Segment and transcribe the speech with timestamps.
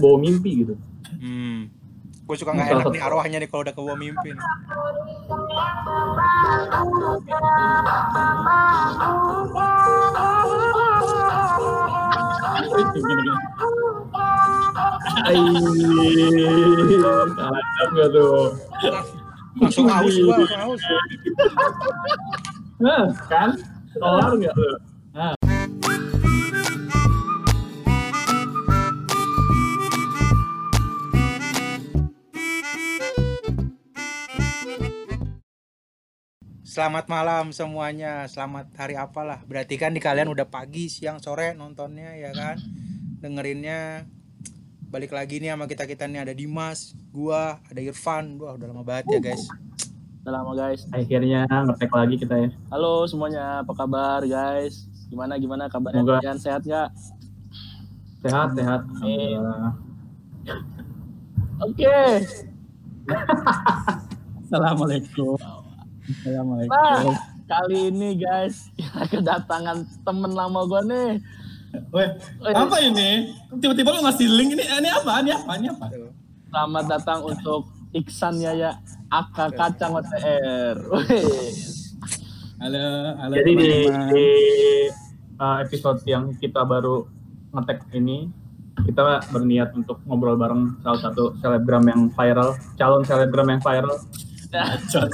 [0.00, 0.74] bawa mimpi gitu.
[1.20, 1.68] Hmm.
[2.24, 4.32] Gue suka nggak enak nih arwahnya nih kalau udah kebawa mimpi.
[4.32, 4.46] nih.
[17.30, 18.54] Kacau gak tuh?
[19.60, 20.82] Langsung haus gua, langsung haus.
[22.80, 23.50] Nah, kan?
[23.92, 24.89] Kelar gak tuh?
[36.80, 38.24] Selamat malam semuanya.
[38.24, 39.44] Selamat hari apalah.
[39.44, 42.56] Berarti kan di kalian udah pagi, siang, sore nontonnya ya kan?
[43.20, 44.08] Dengerinnya
[44.88, 48.40] balik lagi nih sama kita kita nih ada Dimas, gua, ada Irfan.
[48.40, 49.44] Wah, udah lama banget ya, guys.
[50.24, 50.88] Udah lama guys.
[50.88, 52.48] akhirnya ngetek lagi kita ya.
[52.72, 54.88] Halo semuanya, apa kabar guys?
[55.12, 56.88] Gimana gimana kabarnya Semoga- kalian sehat nggak?
[58.24, 58.80] Sehat, sehat.
[58.88, 59.76] Alhamdulillah.
[61.60, 62.00] Oke.
[64.48, 65.36] Assalamualaikum.
[66.10, 66.74] Assalamualaikum.
[66.74, 67.14] Nah,
[67.46, 71.22] kali ini guys kita kedatangan temen lama gua nih.
[71.94, 72.08] Weh,
[72.42, 73.30] Weh, apa ini?
[73.62, 75.22] Tiba-tiba lu ngasih link ini ini apa?
[75.22, 75.52] Ini apa?
[75.54, 75.86] Ini apa?
[76.50, 78.74] Selamat datang untuk Iksan Yaya
[79.06, 80.76] AK Kacang OTR.
[82.60, 82.82] Halo,
[83.22, 83.34] halo.
[83.38, 84.26] Jadi di, di
[85.38, 87.06] uh, episode yang kita baru
[87.54, 88.28] ngetek ini,
[88.82, 93.94] kita berniat untuk ngobrol bareng salah satu selebgram yang viral, calon selebgram yang viral.
[94.50, 95.10] Bacot.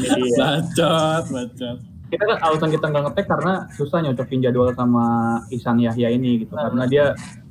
[0.00, 1.78] Jadi, bacot, bacot.
[2.04, 5.06] kita kan alasan kita nggak ngetek karena susah nyocokin jadwal sama
[5.50, 7.04] Ihsan Yahya ini gitu, karena dia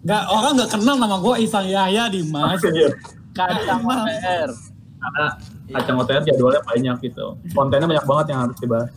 [0.04, 2.60] Enggak orang enggak kenal nama gua Ihsan Yahya Dimas.
[3.38, 4.52] Kacang OTR.
[5.04, 5.28] karena
[5.68, 8.88] kacang OTR jadwalnya banyak gitu, kontennya banyak banget yang harus dibahas.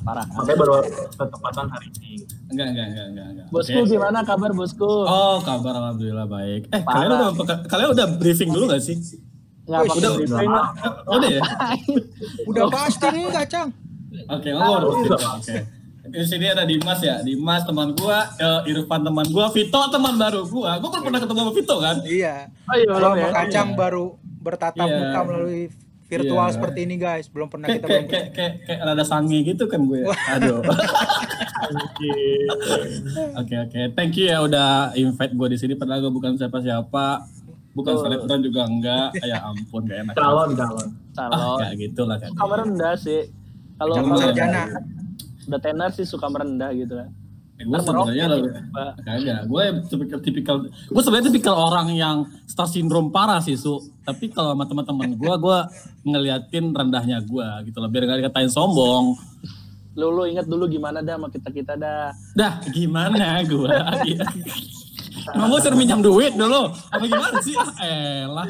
[0.00, 0.24] Parah.
[0.32, 0.72] Makanya baru
[1.12, 2.24] ketepatan hari ini.
[2.48, 3.46] Enggak, enggak, enggak, enggak, enggak.
[3.52, 3.90] Bosku Oke.
[3.90, 4.86] gimana kabar bosku?
[4.86, 6.72] Oh, kabar alhamdulillah baik.
[6.72, 7.04] Eh, Parah.
[7.04, 7.28] kalian udah
[7.68, 8.96] kalian udah briefing dulu gak sih?
[9.66, 10.64] Nggak pakai udah- udah.
[11.10, 11.42] Udah ya?
[12.50, 13.68] Udah pasti nih, Kacang.
[14.28, 15.56] Oke, ngomong Oke.
[16.06, 20.46] Di sini ada Dimas ya, Dimas teman gua, eh, Irfan teman gua, Vito teman baru
[20.46, 20.78] gua.
[20.78, 21.96] Gua kan pernah ketemu sama Vito kan?
[22.00, 22.46] Iya.
[22.62, 23.28] Oh iya, Kalau ya.
[23.28, 24.04] Kacang baru
[24.38, 24.96] bertatap Iya.
[24.96, 25.62] muka melalui
[26.06, 26.54] virtual Iya.
[26.54, 27.26] seperti ini, guys.
[27.26, 30.06] Belum pernah Kayak kita kayak kayak kayak, kayak rada sange gitu kan gue.
[30.38, 30.62] Aduh.
[33.36, 35.74] Oke oke, thank you ya udah invite gue di sini.
[35.74, 37.26] Padahal gue bukan siapa-siapa,
[37.76, 39.08] bukan selebgram juga enggak.
[39.20, 40.14] Ya ampun, gak enak.
[40.16, 40.88] Calon, calon.
[41.20, 41.58] Ah, Calon.
[41.60, 42.30] kayak gitu lah kan.
[42.32, 43.20] Suka merendah sih.
[43.76, 44.62] Kalau kalau sarjana.
[45.46, 47.10] udah tenar sih suka merendah gitu kan.
[47.56, 48.36] gue sebenarnya lo
[49.00, 49.40] kagak.
[49.48, 53.80] Gue tipikal tipikal, gue sebenarnya tipikal orang yang star syndrome parah sih su.
[54.04, 55.58] Tapi kalau sama teman-teman gue, gue
[56.04, 57.88] ngeliatin rendahnya gue gitu loh.
[57.88, 59.16] Biar gak dikatain sombong.
[59.96, 62.12] Lu lu ingat dulu gimana dah sama kita kita dah.
[62.36, 63.72] Dah, gimana gua?
[65.34, 66.70] Emang gua sering minjam duit dulu.
[66.70, 67.56] Apa gimana sih?
[67.56, 67.74] Ah,
[68.30, 68.46] elah.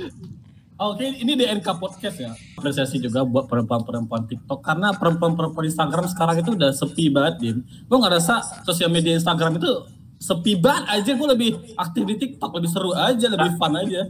[0.77, 2.37] Oke, ini DNK Podcast ya.
[2.61, 4.61] Apresiasi juga buat perempuan-perempuan TikTok.
[4.61, 7.57] Karena perempuan-perempuan Instagram sekarang itu udah sepi banget, Dim.
[7.89, 9.73] Gue ngerasa sosial media Instagram itu
[10.21, 11.11] sepi banget aja.
[11.17, 11.51] Gue lebih
[11.81, 14.05] aktif di TikTok, lebih seru aja, lebih fun aja.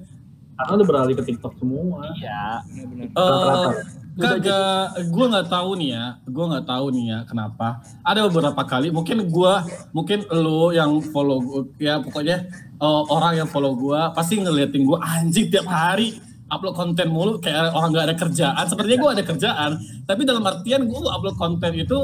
[0.58, 2.02] Karena udah beralih ke TikTok semua.
[2.18, 2.66] Iya.
[2.66, 3.06] Benar-benar.
[3.14, 3.70] Eh, Rata-rata.
[4.16, 7.84] Kagak gue nggak tahu nih ya gue nggak tahu nih ya kenapa.
[8.00, 9.52] Ada beberapa kali mungkin gue
[9.92, 12.48] mungkin lo yang follow gua, ya pokoknya
[12.80, 16.16] eh, orang yang follow gue pasti ngeliatin gue anjing tiap hari
[16.48, 18.64] upload konten mulu kayak orang nggak ada kerjaan.
[18.64, 19.70] Sepertinya gue ada kerjaan
[20.08, 21.98] tapi dalam artian gue upload konten itu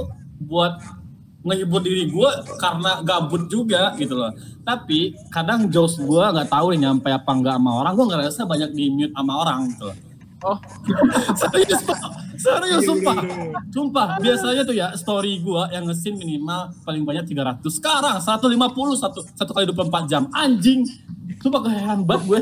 [0.44, 0.76] buat
[1.42, 2.30] ngehibur diri gue
[2.60, 4.36] karena gabut juga gitu loh.
[4.62, 8.70] Tapi kadang jokes gue nggak tahu nih nyampe apa nggak sama orang gue ngerasa banyak
[8.76, 10.11] di mute sama orang gitu loh
[10.42, 10.58] Oh,
[11.40, 11.98] serius Pak.
[12.34, 13.14] serius sumpah.
[13.70, 18.58] sumpah biasanya tuh ya story gua yang ngesin minimal paling banyak 300 sekarang 150
[18.98, 20.26] satu satu kali 24 jam.
[20.34, 20.82] Anjing.
[21.38, 22.40] Sumpah keheran banget gue.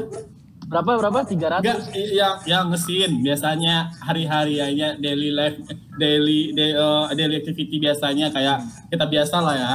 [0.70, 1.18] Berapa berapa?
[1.26, 1.60] 300.
[1.60, 5.58] enggak yang yang ngesin biasanya hari-harinya daily life
[5.98, 9.74] daily day, eh, daily activity biasanya kayak kita biasa lah ya.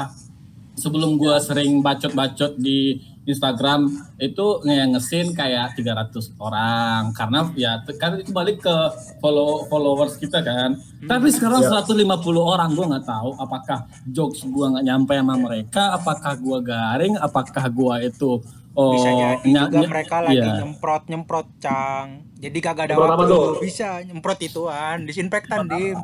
[0.75, 3.89] Sebelum gua sering bacot-bacot di Instagram
[4.21, 7.09] itu ngesin kayak 300 orang.
[7.11, 8.75] Karena ya kan itu balik ke
[9.17, 10.77] follow followers kita kan.
[11.05, 12.05] Tapi sekarang 150
[12.37, 17.65] orang gua nggak tahu apakah jokes gua nggak nyampe sama mereka, apakah gua garing, apakah
[17.69, 18.41] gua itu
[18.75, 20.59] oh Bisa jadi juga mereka lagi iya.
[20.59, 22.27] nyemprot nyemprot cang.
[22.35, 23.63] Jadi kagak ada Nyemprot waktu.
[23.63, 25.95] Bisa nyemprot ituan, disinfektan di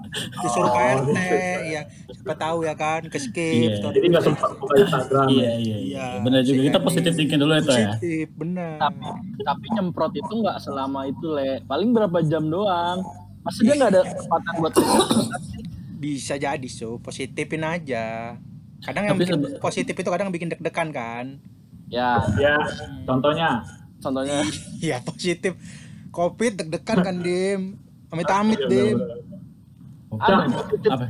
[0.42, 1.18] disuruh PRT
[1.70, 1.82] ya.
[2.08, 3.68] Siapa tahu ya kan ke skip.
[3.68, 3.78] Iya.
[3.78, 5.26] story Jadi nggak sempat buka Instagram.
[5.28, 5.54] Iya ya.
[5.54, 5.78] iya iya.
[5.84, 6.06] Iya.
[6.24, 6.62] Benar juga.
[6.64, 6.88] Kita Iya.
[6.88, 7.92] positif thinking dulu itu ya.
[7.94, 8.76] Positif, bener.
[8.80, 9.06] Tapi
[9.44, 11.52] tapi nyemprot itu nggak selama itu le.
[11.68, 13.04] Paling berapa jam doang.
[13.44, 14.74] Masa dia nggak ada kesempatan buat
[16.02, 18.38] Bisa jadi so, positifin aja.
[18.82, 21.38] Kadang yang bikin positif itu kadang bikin deg-degan kan.
[21.92, 22.56] Ya Ya,
[23.04, 23.62] contohnya
[24.00, 24.42] contohnya.
[24.80, 25.54] Iya positif.
[26.10, 27.78] Covid deg-degan kan Dim.
[28.10, 28.98] Amit-amit Iya, Dim.
[30.12, 31.08] Apa?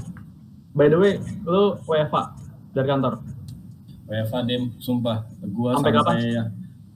[0.72, 1.14] by the way,
[1.44, 2.32] lu WFA
[2.72, 3.20] dari kantor.
[4.06, 5.24] WFA dem, sumpah.
[5.50, 6.36] Gua Sampai sampai, kapan?
[6.36, 6.44] ya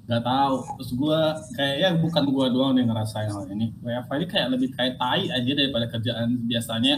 [0.05, 0.55] nggak tahu.
[0.77, 1.19] Terus gua
[1.57, 3.73] kayaknya bukan gua doang yang ngerasain hal ini.
[3.81, 6.95] WFA ini kayak lebih kayak tai aja daripada kerjaan biasanya.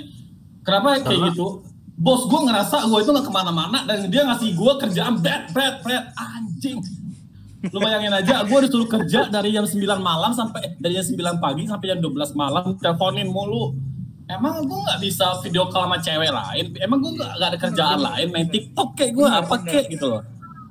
[0.65, 1.63] Kenapa kayak gitu?
[1.97, 5.81] Bos gua ngerasa gua itu nggak ke mana-mana dan dia ngasih gua kerjaan bad, bad,
[5.81, 6.77] bad, anjing.
[7.73, 11.41] Lu bayangin aja, gua disuruh kerja dari jam 9 malam sampai eh, dari jam 9
[11.41, 13.73] pagi sampai jam 12 malam teleponin mulu.
[14.27, 16.65] Emang gue nggak bisa video call sama cewek lain?
[16.83, 18.27] Emang gue nggak nggak ada kerjaan lain?
[18.27, 20.21] Main TikTok kayak gue Bener, apa kayak gitu loh?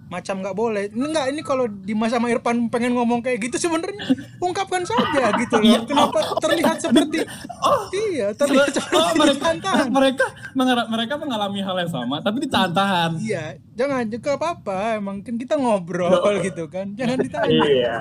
[0.06, 0.86] Macam nggak boleh.
[0.88, 3.98] Enggak, ini kalau Dimas sama Irfan pengen ngomong kayak gitu sebenarnya
[4.38, 5.82] ungkapkan saja gitu Iya.
[5.82, 5.84] loh.
[5.84, 7.26] Kenapa terlihat seperti
[7.92, 9.86] iya, terlihat oh, seperti mereka ditahan-tahan.
[9.90, 10.24] mereka
[10.54, 13.18] mengera- mereka mengalami hal yang sama tapi ditahan-tahan.
[13.18, 13.44] Iya,
[13.74, 14.78] jangan juga apa-apa.
[14.94, 16.94] Emang kan kita ngobrol gitu kan.
[16.94, 17.48] Jangan ditahan.
[17.50, 17.98] Iya.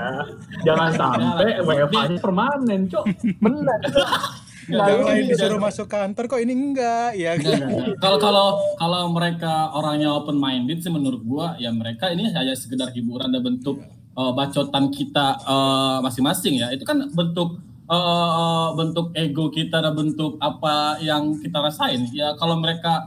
[0.61, 3.05] Jangan sampai WFA-nya permanen, Cok.
[3.41, 3.79] Bener.
[4.69, 5.37] Nah, lain nggak.
[5.37, 7.59] disuruh masuk kantor kok ini enggak ya nggak.
[8.01, 8.47] Kalau kalau
[8.81, 13.41] kalau mereka orangnya open minded sih menurut gua ya mereka ini hanya sekedar hiburan dan
[13.45, 13.81] bentuk
[14.17, 16.73] eh, bacotan kita eh, masing-masing ya.
[16.73, 22.09] Itu kan bentuk eh, bentuk ego kita dan bentuk apa yang kita rasain.
[22.09, 23.05] Ya kalau mereka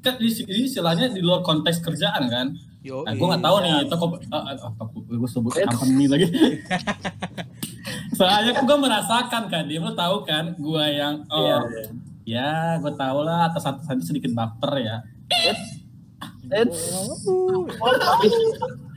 [0.00, 2.46] kan di sini istilahnya di luar konteks kerjaan kan.
[2.80, 6.32] Yo, Nah, gue nggak tahu nih toko uh, apa gue sebut company lagi.
[8.20, 11.56] Soalnya gue merasakan kan dia lo tahu kan gue yang oh, Iya,
[12.28, 14.96] ya gue tahu lah atas atas sedikit baper ya.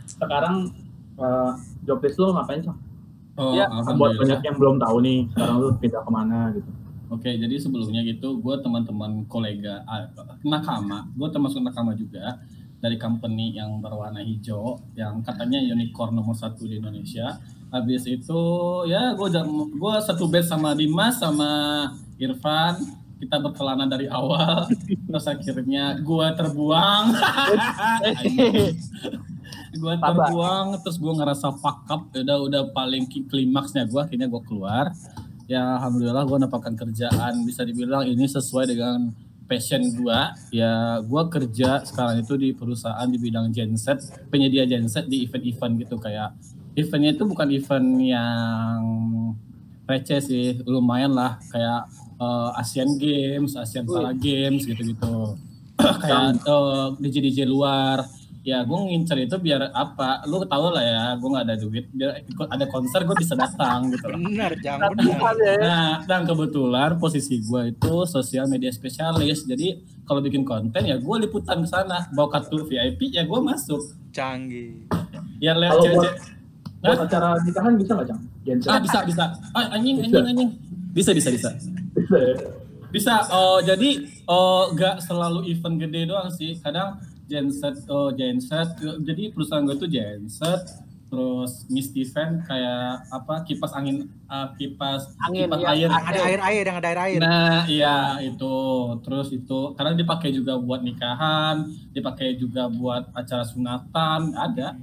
[0.03, 0.67] Sekarang
[1.15, 1.51] eh,
[1.87, 2.77] job desk lu ngapain, Cok?
[3.39, 3.65] Oh, Ya,
[3.95, 6.69] Buat banyak yang belum tahu nih, sekarang lu pindah ke mana gitu.
[7.13, 10.09] Oke, jadi sebelumnya gitu, gue teman-teman kolega ah,
[10.43, 12.41] nakama, gue termasuk nakama juga
[12.83, 17.39] dari company yang berwarna hijau, yang katanya unicorn nomor satu di Indonesia.
[17.73, 18.41] Habis itu
[18.85, 19.29] ya gue
[19.73, 21.51] gue satu batch sama Dimas sama
[22.21, 22.77] Irfan,
[23.17, 24.69] kita berkelana dari awal,
[25.09, 27.05] terus akhirnya gue terbuang,
[29.81, 34.93] gue terbuang, terus gue ngerasa fuck up, udah udah paling klimaksnya gue, akhirnya gue keluar.
[35.49, 37.43] Ya alhamdulillah gue mendapatkan kerjaan.
[37.43, 39.11] Bisa dibilang ini sesuai dengan
[39.43, 40.19] passion gue
[40.55, 43.99] ya gue kerja sekarang itu di perusahaan di bidang genset
[44.31, 46.31] penyedia genset di event-event gitu kayak
[46.73, 48.81] eventnya itu bukan event yang
[49.83, 51.81] receh sih lumayan lah kayak
[52.17, 55.37] eh, Asian Games Asian Para Games gitu-gitu
[56.01, 58.05] kayak eh, DJ DJ luar
[58.43, 62.27] ya gue ngincer itu biar apa lu tau lah ya gue nggak ada duit biar
[62.27, 64.91] ikut ada konser gue bisa datang gitu loh benar, jangan
[65.39, 65.55] ya.
[65.63, 69.47] Nah, dan kebetulan posisi gue itu sosial media spesialis.
[69.47, 73.79] Jadi kalau bikin konten ya gue liputan ke sana, bawa kartu VIP ya gue masuk.
[74.11, 74.91] Canggih.
[75.39, 76.32] Ya lihat cewek.
[76.83, 78.21] Buat acara nikahan bisa nggak, Cang?
[78.43, 78.69] Genset.
[78.69, 79.25] Ah bisa bisa.
[79.55, 80.49] Ah, anjing anjing anjing.
[80.91, 81.49] Bisa bisa bisa.
[81.95, 82.35] Bisa ya?
[82.91, 83.15] Bisa.
[83.31, 86.59] Oh jadi oh gak selalu event gede doang sih.
[86.59, 86.99] Kadang
[87.31, 88.75] genset oh genset.
[88.83, 90.83] Jadi perusahaan gue tuh genset
[91.13, 95.69] terus Miss Event kayak apa kipas angin ah, kipas Angin, kipas ya.
[95.69, 97.19] air Ada air-air yang ada air-air.
[97.21, 98.55] Nah, iya itu.
[99.05, 104.73] Terus itu karena dipakai juga buat nikahan, dipakai juga buat acara sunatan, ada.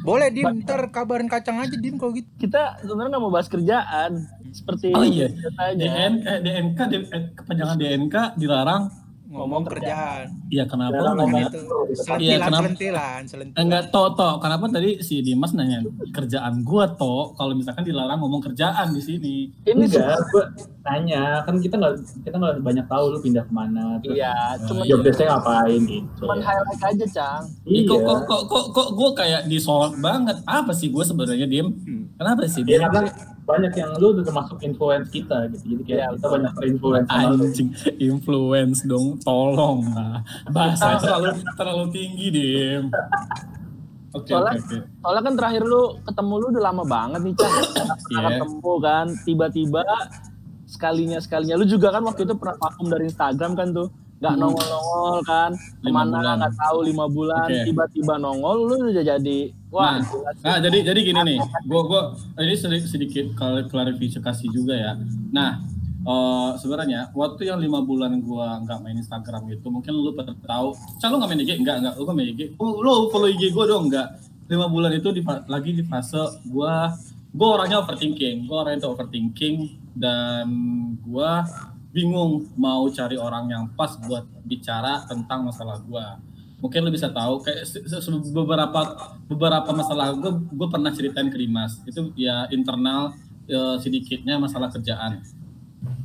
[0.00, 2.28] Boleh Dim, ntar kabarin kacang aja Dim kalau gitu.
[2.40, 4.10] Kita sebenarnya nggak mau bahas kerjaan
[4.50, 5.28] seperti Oh iya.
[5.76, 8.82] DNK, eh, DNK, D- eh, kepanjangan DNK dilarang.
[9.30, 10.26] Ngomong kerjaan.
[10.50, 11.46] Iya kenapa ngomong nanya?
[11.54, 12.62] Itu Iya, selentilan, kenapa?
[12.66, 13.60] selentilan, selentilan.
[13.62, 14.30] Enggak, to, to.
[14.42, 15.78] Kenapa tadi si Dimas nanya
[16.10, 17.34] kerjaan gua to?
[17.38, 19.36] Kalau misalkan dilarang ngomong kerjaan di sini.
[19.62, 20.44] Ini Enggak, gue
[20.82, 21.94] tanya kan kita nggak
[22.26, 24.34] kita nggak banyak tahu lu pindah ke mana, terus iya,
[24.66, 26.08] cuma job desk-nya ngapain gitu.
[26.24, 27.42] cuman highlight aja, Cang.
[27.62, 27.86] Iya.
[27.86, 30.42] Kok, kok, kok, kok, kok gue kayak disorot banget.
[30.42, 31.70] Apa sih gue sebenarnya Dim?
[31.70, 32.02] Hmm.
[32.18, 33.06] Kenapa sih Ya Dim?
[33.50, 35.64] Banyak yang lu udah termasuk influence kita gitu.
[35.66, 37.18] Jadi kayak Iya, kita banyak terinfluence lu.
[37.18, 40.22] Anjing, influence dong, tolong lah.
[40.48, 42.82] Bahasa terlalu terlalu tinggi, Dim.
[44.10, 44.76] Oke, oke, Soalnya- oke.
[45.00, 47.54] Soalnya kan terakhir lu ketemu lu udah lama banget nih, Cang.
[48.04, 48.38] Pernah Iya.
[48.38, 49.82] ketemu kan, tiba-tiba
[50.64, 53.90] sekalinya sekalinya lu juga kan waktu itu pernah vakum dari Instagram kan tuh
[54.20, 54.42] nggak Hmm.
[54.46, 55.50] nongol-nongol kan
[55.82, 59.38] Lima ke mana nggak tahu lima bulan tiba-tiba nongol lu udah jadi
[59.70, 60.02] wah Nah.
[60.42, 62.02] Nah, jadi jadi gini nih, gua gua
[62.42, 63.26] ini sedikit, sedikit
[63.70, 64.92] klarifikasi juga ya.
[65.30, 65.62] Nah,
[66.02, 70.74] eh, sebenarnya waktu yang lima bulan gua nggak main Instagram itu, mungkin lu pada tahu.
[70.98, 71.50] Cak lu nggak main IG?
[71.62, 71.94] Enggak, enggak.
[71.98, 72.42] Lu nggak main IG?
[72.58, 73.90] Oh, lu follow IG gua dong?
[73.90, 74.08] Enggak.
[74.50, 76.90] Lima bulan itu di, lagi di fase gua,
[77.30, 78.50] gua orangnya overthinking.
[78.50, 79.56] Gua orangnya itu overthinking
[79.94, 80.46] dan
[81.06, 81.46] gua
[81.90, 86.18] bingung mau cari orang yang pas buat bicara tentang masalah gua.
[86.60, 88.80] Mungkin lu bisa tahu kayak se- se- beberapa
[89.26, 91.80] beberapa masalah gue gue pernah ceritain ke Dimas.
[91.88, 93.16] Itu ya internal
[93.48, 95.24] eh, sedikitnya masalah kerjaan.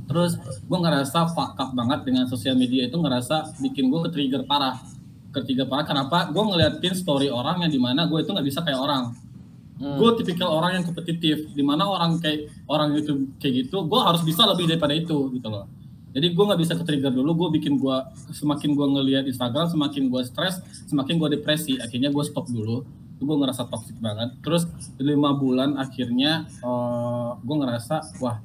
[0.07, 4.43] Terus gue ngerasa fuck up banget dengan sosial media itu ngerasa bikin gue ke trigger
[4.47, 4.79] parah.
[5.35, 6.31] Ke trigger parah kenapa?
[6.31, 9.13] Gue ngeliatin story orang yang di mana gue itu nggak bisa kayak orang.
[9.75, 10.00] Hmm.
[10.00, 14.24] gue tipikal orang yang kompetitif di mana orang kayak orang itu kayak gitu gue harus
[14.24, 15.67] bisa lebih daripada itu gitu loh
[16.15, 17.98] jadi gue nggak bisa ke trigger dulu gue bikin gue
[18.31, 21.75] semakin gue ngelihat Instagram semakin gue stres semakin gue depresi.
[21.75, 22.88] Akhirnya gue stop dulu
[23.19, 24.31] gue ngerasa toxic banget.
[24.39, 24.63] Terus
[24.95, 26.48] lima bulan akhirnya
[27.43, 28.39] gue ngerasa wah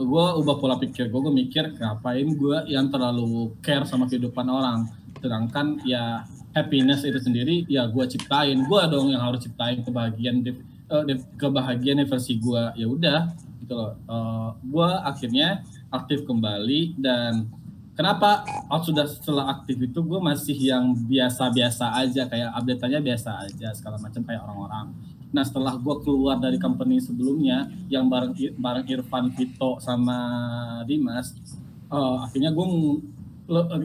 [0.00, 4.88] gue ubah pola pikir gue gue mikir ngapain gue yang terlalu care sama kehidupan orang?
[5.20, 6.24] Sedangkan ya
[6.56, 8.64] happiness itu sendiri ya gue ciptain.
[8.64, 10.56] Gue dong yang harus ciptain kebahagiaan di,
[10.88, 13.94] eh, kebahagiaan versi gue ya udah gitu loh.
[14.66, 15.62] Gue akhirnya
[15.94, 17.46] aktif kembali dan
[17.94, 23.70] kenapa oh, sudah setelah aktif itu gue masih yang biasa-biasa aja kayak update-nya biasa aja
[23.70, 24.90] segala macam kayak orang-orang.
[25.30, 30.18] Nah setelah gue keluar dari company sebelumnya yang bareng bareng Irfan Vito sama
[30.82, 31.30] Dimas
[31.94, 32.66] eh, akhirnya gue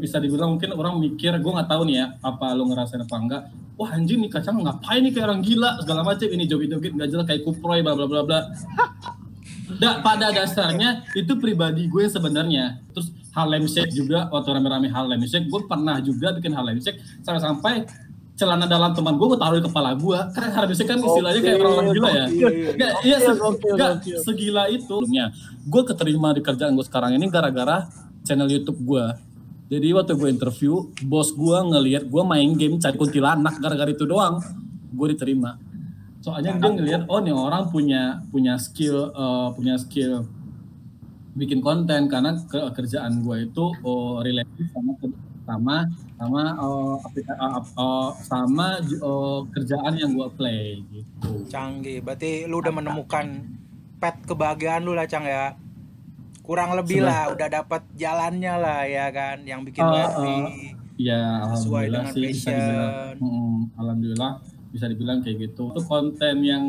[0.01, 3.43] bisa dibilang mungkin orang mikir gue nggak tahu nih ya apa lo ngerasain apa enggak.
[3.75, 7.25] Wah anjing nih kacang ngapain nih kayak orang gila segala macam ini joget-joget nggak jelas
[7.29, 8.39] kayak kuproy bla bla bla bla
[9.81, 12.79] Da, pada dasarnya itu pribadi gue sebenarnya.
[12.93, 17.01] Terus Harlem Shake juga waktu rame-rame Harlem Shake gue pernah juga bikin Harlem Shake.
[17.25, 17.83] Sampai-sampai
[18.35, 20.19] celana dalam teman gue gue taruh di kepala gue.
[20.31, 22.25] Kan Shake kan istilahnya kayak orang gila ya.
[22.75, 24.17] Nggak, iya se- nggak, gokil.
[24.23, 24.95] segila itu.
[25.65, 27.89] Gue keterima di kerjaan gue sekarang ini gara-gara
[28.23, 29.05] channel YouTube gue.
[29.65, 34.37] Jadi waktu gue interview bos gue ngelihat gue main game cari kuntilanak gara-gara itu doang.
[34.95, 35.57] Gue diterima
[36.25, 40.25] soalnya dia ngelihat oh nih orang punya punya skill eh, punya skill
[41.37, 44.97] bikin konten karena ke- kerjaan gue itu oh, related sama
[45.45, 45.75] sama
[46.15, 51.45] sama oh, sama oh, kerjaan yang gue play gitu.
[51.51, 52.01] Canggih.
[52.01, 53.45] Berarti lu udah menemukan
[53.99, 55.53] pet kebahagiaan lu lah, Cang ya.
[56.39, 59.91] Kurang lebih lah, udah dapat jalannya lah ya kan, yang bikin ah.
[59.91, 60.71] happy.
[60.95, 62.93] Ya Sesuai alhamdulillah dengan sih bisa dibilang.
[62.95, 63.15] passion.
[63.19, 64.31] Mm, alhamdulillah
[64.75, 65.71] bisa dibilang kayak gitu.
[65.71, 66.65] Itu konten yang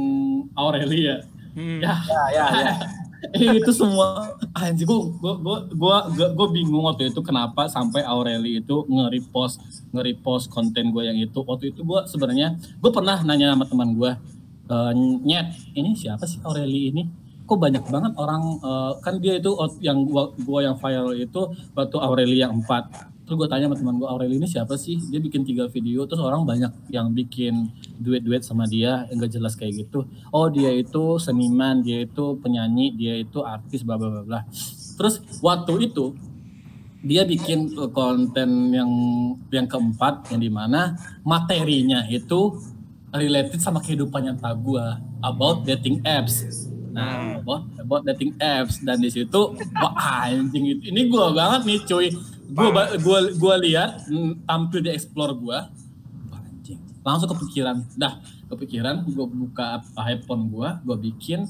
[0.55, 1.27] Aurelia.
[1.59, 1.83] Hmm.
[1.83, 2.75] Ya, Ya, ya, ya.
[3.33, 8.05] Eh, itu semua anjir gua gua gua gua, gua, gua bingung waktu itu kenapa sampai
[8.05, 13.57] Aureli itu nge-repost nge-repost konten gue yang itu waktu itu gua sebenarnya gue pernah nanya
[13.57, 14.13] sama teman gue
[14.69, 14.93] eh,
[15.25, 17.03] nyet ini siapa sih Aureli ini
[17.49, 21.41] kok banyak banget orang eh, kan dia itu yang gua, gua yang viral itu
[21.73, 25.03] waktu Aureli yang empat terus gue tanya sama teman gue Aureli ini siapa sih?
[25.11, 29.59] Dia bikin tiga video terus orang banyak yang bikin duet-duet sama dia yang gak jelas
[29.59, 30.07] kayak gitu.
[30.31, 34.41] Oh dia itu seniman dia itu penyanyi dia itu artis bla bla bla
[34.97, 36.17] terus waktu itu
[37.05, 38.91] dia bikin eh, konten yang
[39.53, 42.57] yang keempat yang di mana materinya itu
[43.15, 46.67] related sama kehidupan nyata gua about dating apps.
[46.91, 48.83] Nah about, about dating apps.
[48.83, 52.07] Dan di situ wah anjing itu ini gua banget nih cuy
[52.51, 55.71] gua ba- gua gua lihat mm, tampil di explore gua.
[56.31, 56.81] Wah, anjing.
[57.03, 57.83] Langsung kepikiran.
[57.99, 61.47] Dah kepikiran gua buka apa handphone gua gua bikin.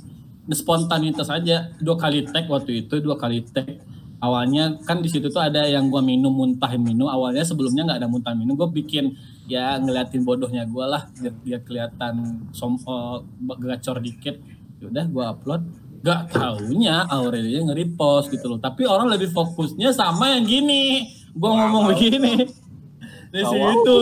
[0.46, 1.74] Spontanitas aja.
[1.82, 3.82] Dua kali tag waktu itu dua kali tag.
[4.16, 7.10] Awalnya kan di situ tuh ada yang gua minum muntahin minum.
[7.10, 8.56] Awalnya sebelumnya nggak ada muntah minum.
[8.56, 9.12] Gua bikin
[9.50, 11.02] ya ngeliatin bodohnya gua lah.
[11.20, 13.18] Biar, biar kelihatan som eh,
[13.60, 14.40] gacor dikit.
[14.80, 18.60] Yaudah gua upload gak taunya Aurelia nge-repost gitu loh.
[18.62, 21.10] Tapi orang lebih fokusnya sama yang gini.
[21.34, 22.46] Gua ngomong begini.
[23.34, 23.96] Di situ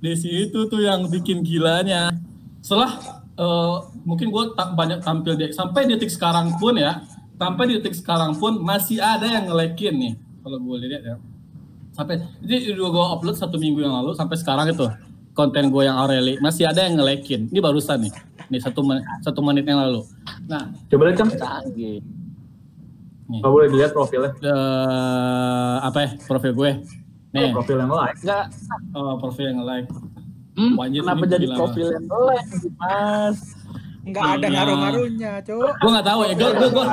[0.00, 2.08] di situ tuh yang bikin gilanya.
[2.64, 3.76] Setelah eh,
[4.08, 7.04] mungkin gue banyak tampil di sampai detik sekarang pun ya.
[7.36, 10.14] Sampai detik sekarang pun masih ada yang ngelekin nih.
[10.40, 11.16] Kalau gue lihat ya.
[11.92, 14.88] Sampai jadi gue upload satu minggu yang lalu sampai sekarang itu.
[15.36, 19.40] Konten gue yang Aureli masih ada yang ngelekin ini barusan nih nih satu menit satu
[19.40, 20.02] menit yang lalu
[20.44, 22.00] nah Coba lihat Canggih.
[23.24, 24.32] nih nggak boleh dilihat profilnya.
[24.38, 26.70] eh, apa ya profil gue
[27.28, 28.16] nih Profil yang like.
[28.18, 28.44] Enggak,
[28.92, 29.84] oh, profil yang like
[30.54, 33.38] hmm, Wajib kenapa jadi gila profil yang like, Mas?
[34.00, 34.48] Nggak ada Iya.
[34.50, 35.60] ngaruh-ngaruhnya, Cuk.
[35.76, 36.84] gue nggak tahu ya gue gue gue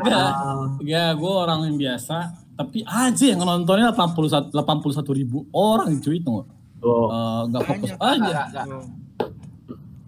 [0.00, 2.16] nggak Ah, ya gue orang yang biasa
[2.54, 6.32] tapi aja yang nontonnya 81 81 ribu orang cuy itu
[6.80, 7.06] tuh.
[7.06, 8.66] Eh, nggak fokus aja Enggak, enggak.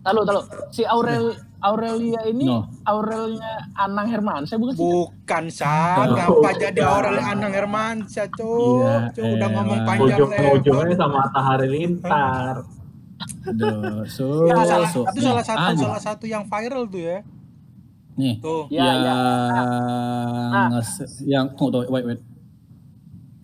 [0.06, 0.40] Tahu, tahu.
[0.70, 1.24] Si Aurel
[1.58, 2.70] Aurelia ini No.
[2.84, 4.80] Aurelnya Anang Hermansyah bukan sih?
[4.80, 6.14] Bukan, San.
[6.14, 8.78] Ngapa jadi Aurel Anang Hermansyah, Cuk?
[8.78, 9.86] Iya, Cuk, udah ngomong elah.
[9.88, 11.00] panjang Ujung-ujungnya lebar.
[11.00, 12.54] sama Atta Halilintar.
[13.46, 15.00] Aduh, so, Ya, salah, so.
[15.06, 15.82] itu salah satu Aja.
[15.82, 17.18] salah satu yang viral tuh ya.
[18.14, 18.64] nih Tuh.
[18.68, 19.16] Ya, yang ya.
[20.70, 22.20] nges- yang tunggu tunggu wait wait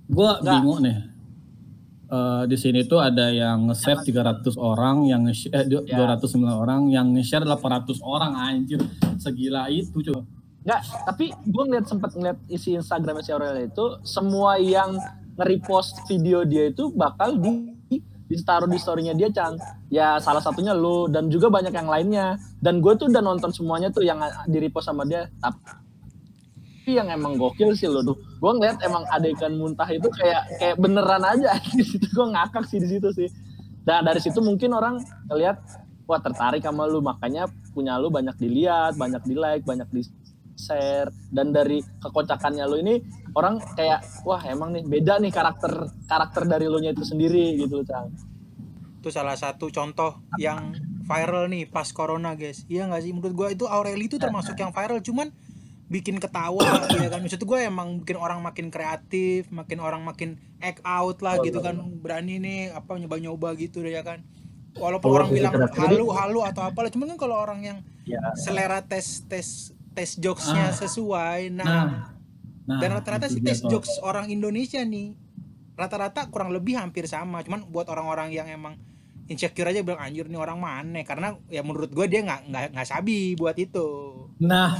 [0.09, 0.52] gue Nggak.
[0.54, 0.97] bingung nih
[2.12, 6.12] eh, di sini tuh ada yang nge-save 300 orang, yang nge eh, Ya.
[6.21, 8.85] 209 orang, yang nge-share 800 orang anjir.
[9.16, 10.21] Segila itu cuy.
[10.62, 14.95] Nggak, tapi gue ngeliat sempat ngeliat isi Instagram si Aurel itu semua yang
[15.35, 17.73] nge-repost video dia itu bakal di
[18.33, 19.61] ditaruh di story-nya dia Cang.
[19.92, 22.40] Ya salah satunya lu dan juga banyak yang lainnya.
[22.64, 25.28] Dan gue tuh udah nonton semuanya tuh yang di repost sama dia.
[25.37, 25.81] Tapi
[26.86, 28.18] yang emang gokil sih lo tuh.
[28.42, 31.54] Gue ngeliat emang adegan muntah itu kayak kayak beneran aja.
[31.78, 33.28] Di situ gue ngakak sih di situ sih.
[33.82, 35.58] Dan dari situ mungkin orang ngeliat
[36.10, 36.98] wah tertarik sama lu.
[36.98, 40.02] Makanya punya lu banyak dilihat, banyak di like, banyak di
[40.58, 43.00] share dan dari kekocakannya lu ini
[43.34, 47.80] orang kayak wah emang nih beda nih karakter karakter dari lu nya itu sendiri gitu
[47.80, 48.12] loh Cang.
[49.00, 52.62] itu salah satu contoh yang viral nih pas corona guys.
[52.70, 53.10] Iya nggak sih?
[53.10, 55.02] Menurut gua itu Aureli itu termasuk yang viral.
[55.02, 55.34] Cuman
[55.92, 56.64] bikin ketawa
[56.96, 57.20] ya kan.
[57.20, 61.76] Maksud gua emang bikin orang makin kreatif makin orang makin act out lah gitu kan.
[62.00, 64.25] Berani nih apa nyoba-nyoba gitu deh ya kan.
[64.72, 65.76] Walaupun Oh, orang bilang kreatif.
[65.76, 68.18] halu halu atau apalah cuman kan kalau orang yang Ya.
[68.34, 70.75] selera tes tes tes jokesnya Ah.
[70.75, 71.87] sesuai nah, Nah,
[72.64, 75.12] nah dan rata-rata itu sih tes jokes orang Indonesia nih
[75.72, 77.44] rata-rata kurang lebih hampir sama.
[77.44, 78.80] Cuman buat orang-orang yang emang
[79.25, 82.88] insecure aja bilang anjir nih orang mana karena ya menurut gue dia nggak nggak nggak
[82.88, 83.87] sabi buat itu.
[84.40, 84.75] Nah,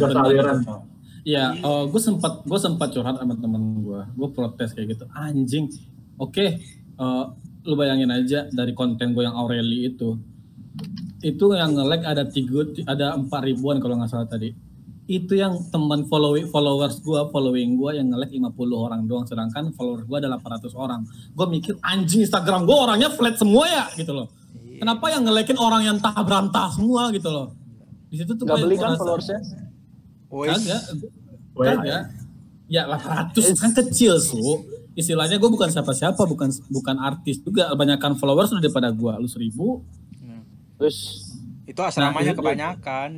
[1.25, 1.55] benar.
[1.55, 1.62] aliran.
[1.62, 5.05] Iya, gue sempat gue sempat curhat sama temen gue, gue protes kayak gitu.
[5.14, 5.71] Anjing,
[6.19, 6.47] oke,
[6.99, 7.25] eh,
[7.62, 10.19] lu bayangin aja dari konten gue yang Aureli itu,
[11.23, 14.50] itu yang nge-like ada tiga, ada empat ribuan kalau nggak salah tadi.
[15.07, 20.07] Itu yang teman following followers gue, following gue yang nge-like 50 orang doang, sedangkan followers
[20.07, 21.07] gue ada 800 orang.
[21.35, 24.26] Gue mikir anjing Instagram gue orangnya flat semua ya gitu loh.
[24.83, 27.55] Kenapa yang nge-like-in orang yang tak berantah semua gitu loh?
[28.11, 29.38] Di situ tuh Gak beli kan followersnya?
[30.33, 30.83] Kagak,
[31.55, 32.03] kagak.
[32.67, 34.41] Ya 800 kan kecil su.
[34.93, 37.69] Istilahnya gue bukan siapa-siapa, bukan bukan artis juga.
[37.69, 39.12] Kebanyakan followers udah daripada gue.
[39.15, 39.85] Lu seribu.
[40.77, 41.29] Terus
[41.65, 43.11] itu asramanya Nah, itu- kebanyakan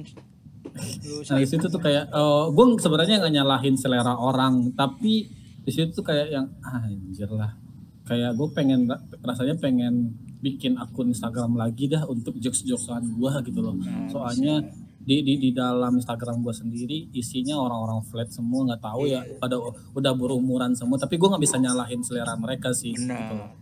[1.06, 2.10] lu Nah di situ tuh kayak,
[2.50, 5.30] gue sebenarnya nggak nyalahin selera orang, tapi
[5.62, 7.54] di situ tuh kayak yang ah, anjir lah.
[8.04, 8.90] Kayak gue pengen
[9.22, 13.78] rasanya pengen bikin akun Instagram lagi dah untuk jokes-jokesan gue gitu loh.
[13.78, 14.66] Nah, Soalnya
[15.04, 19.60] di, di di dalam Instagram gue sendiri isinya orang-orang flat semua nggak tahu ya pada
[19.92, 23.12] udah berumuran semua tapi gue nggak bisa nyalahin selera mereka sih gitu.
[23.12, 23.52] Benar.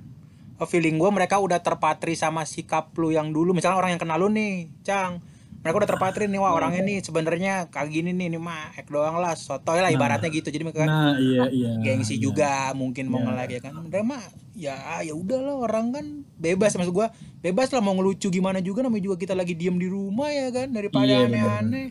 [0.62, 3.50] Oh, feeling gue mereka udah terpatri sama sikap lu yang dulu.
[3.50, 5.18] Misalnya orang yang kenal lu nih, Cang.
[5.62, 9.16] Mereka udah terpatri nih, wah orangnya nih sebenarnya kayak gini nih, ini mah ek doang
[9.16, 10.51] lah, sotoy lah ibaratnya gitu.
[10.51, 12.22] Jadi mereka nah iya iya gengsi iya.
[12.22, 13.27] juga mungkin mau Iya.
[13.31, 13.72] nge-like ya kan.
[13.79, 14.22] Mereka mah
[14.53, 16.05] ya ya udahlah orang kan
[16.37, 17.09] bebas maksud gua
[17.40, 20.68] bebas lah mau ngelucu gimana juga namanya juga kita lagi diem di rumah ya kan
[20.68, 21.87] daripada Iya, aneh-aneh.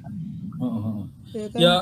[0.60, 1.04] Oh, oh, oh.
[1.32, 1.60] Ya kan?
[1.64, 1.74] ya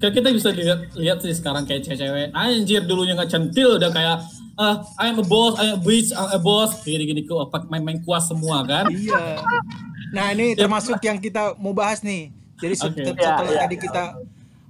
[0.00, 4.24] kayak kita bisa lihat lihat sih sekarang kayak cewek-cewek anjir dulunya nggak centil udah kayak
[4.56, 7.52] ah I am a boss I am a bitch I'm a boss gini gini kok
[7.68, 9.36] main-main kuas semua kan Iya.
[10.12, 12.30] Nah ini termasuk yang kita mau bahas nih.
[12.56, 13.60] Jadi Ya, setelah ya.
[13.66, 14.04] tadi kita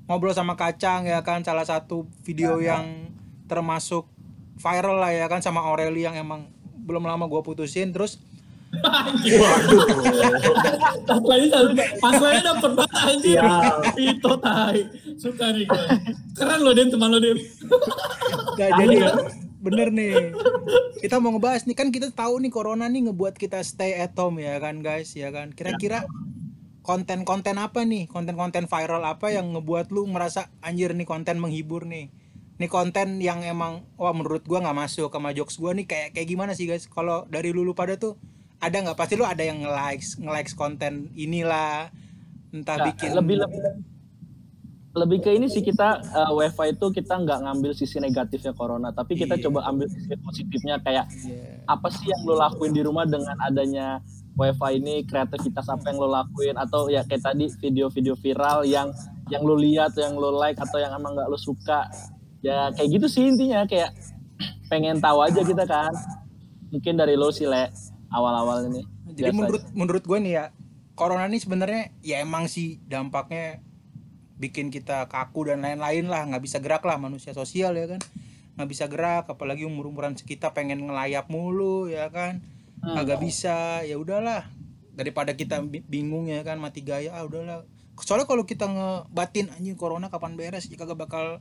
[0.06, 3.10] ngobrol sama Kacang ya kan salah satu video yang
[3.46, 4.06] termasuk
[4.56, 6.48] viral lah ya kan sama Aureli yang emang
[6.82, 7.90] belum lama gua putusin.
[7.90, 8.18] Terus
[11.06, 11.48] Punchline
[12.02, 13.56] punchline dapet banget anjir Iya.
[13.94, 14.80] itu tai.
[15.16, 15.82] Suka nih gue
[16.34, 17.18] keren lo Dim teman lo
[18.58, 18.96] Gak jadi
[19.66, 20.30] bener nih.
[21.02, 24.38] Kita mau ngebahas nih kan kita tahu nih corona nih ngebuat kita stay at home
[24.38, 25.50] ya kan guys ya kan?
[25.50, 26.06] Kira-kira
[26.86, 28.06] konten-konten apa nih?
[28.06, 32.14] Konten-konten viral apa yang ngebuat lu merasa anjir nih konten menghibur nih.
[32.56, 36.28] Nih konten yang emang wah menurut gua nggak masuk sama jokes gua nih kayak kayak
[36.30, 36.86] gimana sih guys?
[36.86, 38.14] Kalau dari lulu pada tuh
[38.62, 38.96] ada nggak?
[38.96, 41.90] Pasti lu ada yang nge-likes nge-likes konten inilah
[42.54, 43.60] entah Nggak, bikin lebih lebih
[44.96, 49.12] lebih ke ini sih kita eh, WiFi itu kita nggak ngambil sisi negatifnya corona, tapi
[49.14, 49.44] kita Iya.
[49.48, 51.60] coba ambil sisi positifnya kayak Iya.
[51.68, 54.00] apa sih yang lo lakuin di rumah dengan adanya
[54.36, 58.88] WiFi ini kreativitas apa yang lo lakuin atau ya kayak tadi video-video viral yang
[59.28, 61.88] yang lo lihat yang lo like atau yang emang nggak lo suka
[62.40, 63.92] ya kayak gitu sih intinya kayak
[64.72, 65.92] pengen tahu aja kita kan
[66.72, 67.68] mungkin dari lo sih le
[68.08, 68.82] awal-awal ini
[69.12, 70.44] Jadi Biasa menurut menurut gue nih ya,
[70.92, 73.64] corona ini sebenarnya ya emang sih dampaknya
[74.36, 78.00] bikin kita kaku dan lain-lain lah, nggak bisa gerak lah manusia sosial ya kan,
[78.60, 82.44] nggak bisa gerak, apalagi umur umuran sekitar pengen ngelayap mulu ya kan,
[82.84, 84.44] agak bisa, ya udahlah.
[84.96, 86.56] Daripada kita bi- bingung ya kan?
[86.56, 87.68] Mati gaya, ah udahlah.
[88.00, 91.40] Soalnya kalau kita ngebatin anjing corona kapan beres, ya kagak bakal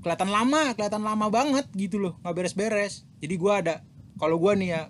[0.00, 3.08] kelihatan lama, kelihatan lama banget gitu loh, nggak beres-beres.
[3.20, 3.84] Jadi gua ada,
[4.20, 4.82] kalau gua nih ya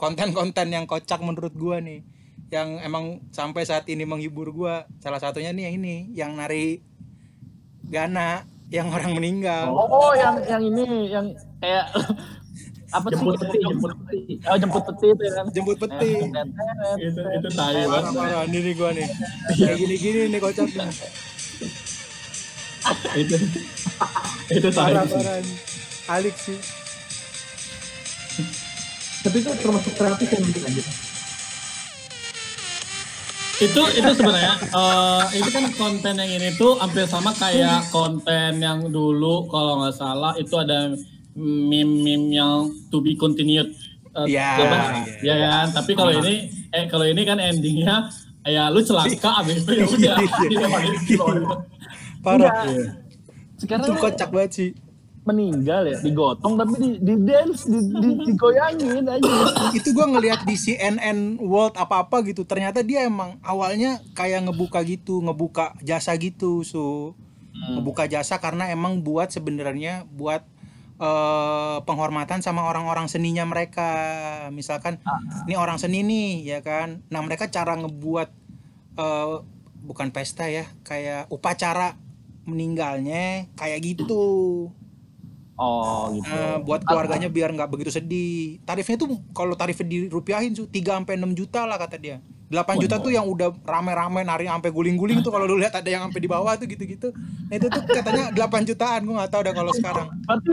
[0.00, 2.06] konten-konten yang kocak menurut gua nih
[2.48, 6.80] yang emang sampai saat ini menghibur gua salah satunya nih yang ini yang nari
[7.88, 11.26] Gana yang orang meninggal oh yang yang ini yang
[11.60, 11.88] kayak
[12.88, 13.20] apa sih?
[13.20, 14.18] Jemput peti, jemput peti.
[14.48, 15.46] Oh, jemput peti itu ya kan.
[15.52, 16.10] Jemput peti.
[17.04, 19.08] itu itu tai banget parah ini nih gua nih.
[19.52, 20.88] Kayak gini-gini nih kocak nih.
[23.20, 23.36] itu
[24.56, 25.24] itu tai sih.
[26.08, 26.58] Alik sih.
[29.18, 30.82] Tapi itu termasuk kreatif yang bikin aja.
[33.58, 38.86] Itu itu sebenarnya eh itu kan konten yang ini tuh hampir sama kayak konten yang
[38.86, 40.94] dulu kalau nggak salah itu ada
[41.34, 43.70] meme-meme yang to be continued
[44.18, 44.78] Eh, Iya, apa?
[45.20, 45.30] iya.
[45.30, 48.08] ya kan tapi kalau ini eh kalau ini kan endingnya
[48.42, 51.60] ya lu celaka abis itu ya udah ke bawah.
[52.24, 52.66] Parah.
[52.66, 52.98] Iya.
[53.60, 54.70] Sekarang Itu kocak banget sih.
[55.28, 59.32] Meninggal ya, digotong tapi di, di dance, di, di, digoyangin aja.
[59.78, 65.20] itu gua ngelihat di CNN World apa-apa gitu ternyata dia emang awalnya kayak ngebuka gitu
[65.20, 67.12] ngebuka jasa gitu so
[67.58, 70.46] ngebuka jasa karena emang buat sebenarnya buat
[70.98, 73.90] eh, penghormatan sama orang-orang seninya mereka.
[74.54, 75.02] Misalkan
[75.50, 77.02] ini orang seni nih ya kan.
[77.10, 78.28] Nah mereka cara ngebuat
[78.98, 79.36] eh,
[79.82, 81.96] bukan pesta ya kayak upacara
[82.48, 84.24] meninggalnya kayak gitu
[85.58, 86.30] Oh gitu.
[86.30, 88.62] Eh, buat keluarganya biar nggak begitu sedih.
[88.62, 92.22] Tarifnya tuh kalau tarifnya dirupiahin tuh 3 sampai 6 juta lah kata dia.
[92.48, 96.08] 8 juta tuh yang udah rame-rame nari sampai guling-guling tuh kalau lu lihat ada yang
[96.08, 97.12] sampai di bawah tuh gitu-gitu.
[97.48, 100.06] Nah itu tuh katanya 8 jutaan gua nggak tahu dah kalau sekarang.
[100.24, 100.52] Berarti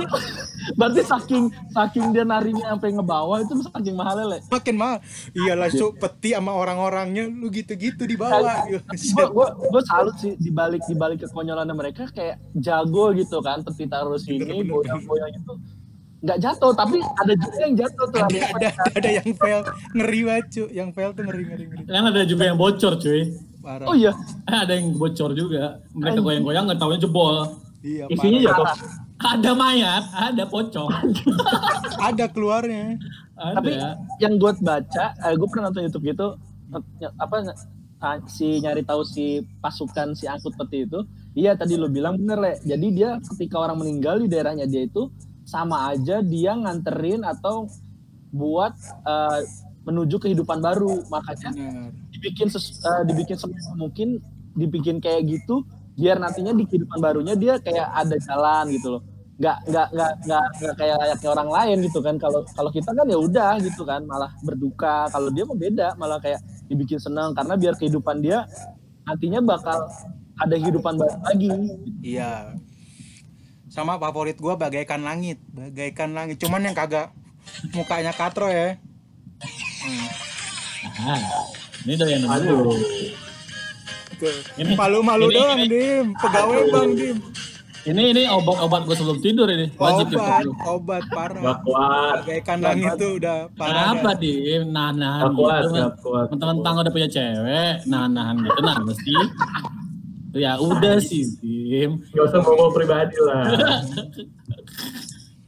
[0.76, 4.40] berarti saking saking dia narinya sampai ngebawa itu saking mahalnya le.
[4.52, 4.98] Makin mahal.
[5.32, 8.68] Iyalah cuk peti sama orang-orangnya lu gitu-gitu di bawah.
[8.68, 13.88] gue gue salut sih di balik di balik kekonyolannya mereka kayak jago gitu kan peti
[13.88, 15.54] taruh sini goyang-goyang itu
[16.26, 19.62] nggak jatuh tapi ada juga yang jatuh tuh ada, yang ada, ada, ada yang fail.
[19.94, 20.70] Ngeri banget cuk.
[20.74, 21.84] Yang fail tuh ngeri ngeri ngeri.
[21.86, 23.22] kan ada juga yang bocor cuy.
[23.66, 23.86] Parah.
[23.90, 24.14] oh iya.
[24.62, 25.82] Ada yang bocor juga.
[25.98, 27.50] Mereka goyang-goyang nggak tahunya jebol.
[27.82, 28.66] Iya, Isinya jatuh.
[29.16, 30.90] ada mayat ada pocong.
[32.14, 32.98] Ada keluarnya.
[33.34, 33.58] ada.
[33.58, 33.72] Tapi
[34.22, 36.28] yang gue baca eh, gue pernah nonton YouTube gitu
[37.18, 37.56] apa
[38.30, 41.00] si nyari tahu si pasukan si angkut peti itu
[41.34, 42.54] iya tadi lo bilang bener le.
[42.62, 45.10] Jadi dia ketika orang meninggal di daerahnya dia itu
[45.46, 47.70] sama aja dia nganterin atau
[48.30, 48.74] buat
[49.06, 49.40] eh,
[49.86, 51.06] menuju kehidupan baru.
[51.08, 51.54] Makanya
[52.12, 53.38] dibikin ses- eh, dibikin
[53.76, 54.08] mungkin
[54.52, 55.62] dibikin kayak gitu
[55.96, 59.02] biar nantinya di kehidupan barunya dia kayak ada jalan gitu loh.
[59.36, 62.16] Nggak nggak nggak nggak nggak kayak layaknya orang lain gitu kan.
[62.18, 65.08] Kalau kalau kita kan ya udah gitu kan malah berduka.
[65.08, 67.32] Kalau dia mau beda malah kayak dibikin senang.
[67.32, 68.44] Karena biar kehidupan dia
[69.06, 69.86] nantinya bakal
[70.36, 71.52] ada kehidupan baru lagi.
[72.02, 72.32] Iya.
[73.76, 76.40] Sama favorit gua bagaikan langit, bagaikan langit.
[76.40, 77.12] Cuman yang kagak
[77.70, 78.80] mukanya katro ya.
[79.84, 80.08] Hmm.
[81.04, 81.20] Ah,
[81.84, 82.72] ini dari yang Aduh.
[84.56, 86.06] Ini- Malu-malu ini- doang, ini- Dim.
[86.16, 87.18] Pegawai Bang, Dim.
[87.86, 91.58] ini ini obat-obat gue sebelum tidur ini wajib ya Obat, obat Gak parah.
[91.62, 92.16] kuat.
[92.24, 93.70] Bagaikan langit tuh udah parah.
[93.92, 94.16] Kenapa dah.
[94.16, 94.32] di
[94.66, 96.26] nahan Gak kuat, gitu gak kuat.
[96.32, 99.14] mentang-mentang udah punya cewek nahan-nahan gitu nah mesti
[100.36, 103.48] ya udah sih Dim Gak usah bawa pribadi lah.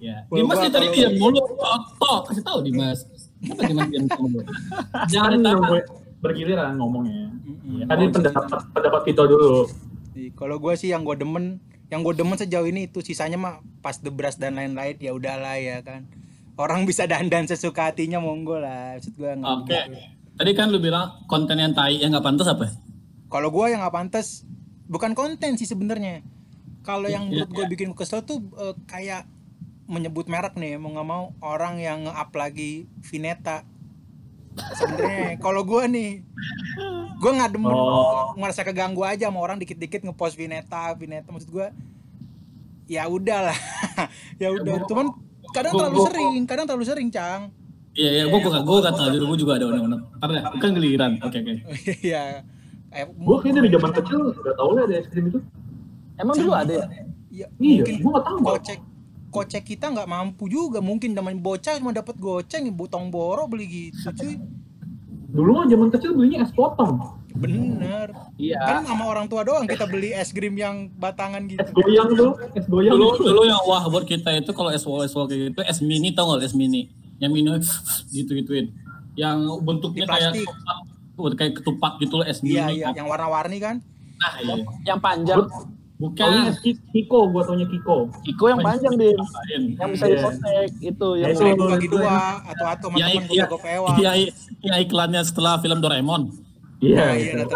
[0.08, 3.04] ya Dimas nih tadi diam mulu oh, toh kasih tahu Dimas
[3.44, 4.40] kenapa Dimas diam mulu
[5.12, 5.82] jangan Kan gue
[6.22, 7.30] bergiliran ngomongnya.
[7.46, 7.86] Mm-mm.
[7.86, 9.70] Tadi pendapat pendapat kita dulu.
[10.34, 11.62] Kalau gua sih yang gua demen,
[11.94, 15.86] yang gua demen sejauh ini itu sisanya mah pas debras dan lain-lain ya udahlah ya
[15.86, 16.10] kan.
[16.58, 18.98] Orang bisa dandan sesuka hatinya monggo lah.
[18.98, 20.16] Maksud gua nggak oke begitu.
[20.38, 22.70] tadi kan lu bilang konten yang tai yang nggak pantas apa
[23.30, 24.42] Kalau gua yang nggak pantas
[24.88, 26.24] bukan konten sih sebenarnya.
[26.82, 29.28] Kalau yang Iya, menurut gue bikin kesel tuh eh, kayak
[29.86, 32.72] menyebut merek nih mau nggak mau orang yang nge-up lagi
[33.02, 33.64] Vineta.
[34.74, 36.24] Sebenarnya kalau gua nih
[37.18, 38.34] gua nggak demen Oh.
[38.36, 41.72] ngerasa keganggu aja sama orang dikit-dikit ngepost Vineta, Vineta maksud gua
[42.86, 43.56] ya udahlah.
[44.42, 44.88] ya udah.
[44.88, 45.12] Cuman
[45.52, 47.52] kadang gua- terlalu gua- sering, kadang terlalu sering, Cang.
[47.92, 48.78] Iya, iya, gue gak, gue
[49.10, 50.02] dulu, gue juga ada unek-unek.
[50.22, 51.12] Ntar deh, kan giliran.
[51.18, 51.54] Oke, oke.
[52.06, 52.46] Iya.
[52.88, 55.40] Kayak Gue kayaknya dari zaman kecil udah tau lah ada es krim itu.
[56.16, 56.86] emang dulu ada ya
[57.30, 58.38] ya, Iya, mungkin gue gak tau.
[58.40, 58.80] kocek
[59.28, 64.10] kocek kita nggak mampu juga mungkin zaman bocah cuma dapat goceng botong boro beli gitu
[64.14, 64.36] cuy
[65.28, 67.20] Dulu mah zaman kecil belinya es potong.
[67.38, 71.70] bener iya kan sama orang tua doang kita beli es krim yang batangan gitu Es
[71.70, 72.96] goyang tuh, es goyang.
[72.96, 75.78] Dulu, dulu yang wah buat kita itu kalau es wall, es wall kayak gitu, es
[75.80, 76.90] mini tau gak es mini?
[77.18, 77.50] Yang mini
[78.16, 78.74] gitu gituin.
[79.14, 80.34] Yang bentuknya kayak
[81.34, 83.78] kayak ketupat gitu loh es iya iya yang warna-warni kan
[84.18, 84.56] Nah, iya.
[84.82, 85.46] yang panjang
[85.98, 86.54] Bukan.
[86.94, 88.06] Kiko, gue taunya Kiko.
[88.22, 89.18] Kiko yang panjang deh
[89.82, 90.14] yang bisa Iya.
[90.22, 91.40] dipotek itu yang Itu.
[91.42, 94.12] seribu bagi dua atau atau sama Iya, iya, gue pewa iya,
[94.62, 96.38] iya, iklannya setelah film Doraemon.
[96.78, 97.54] Iya, iya gitu.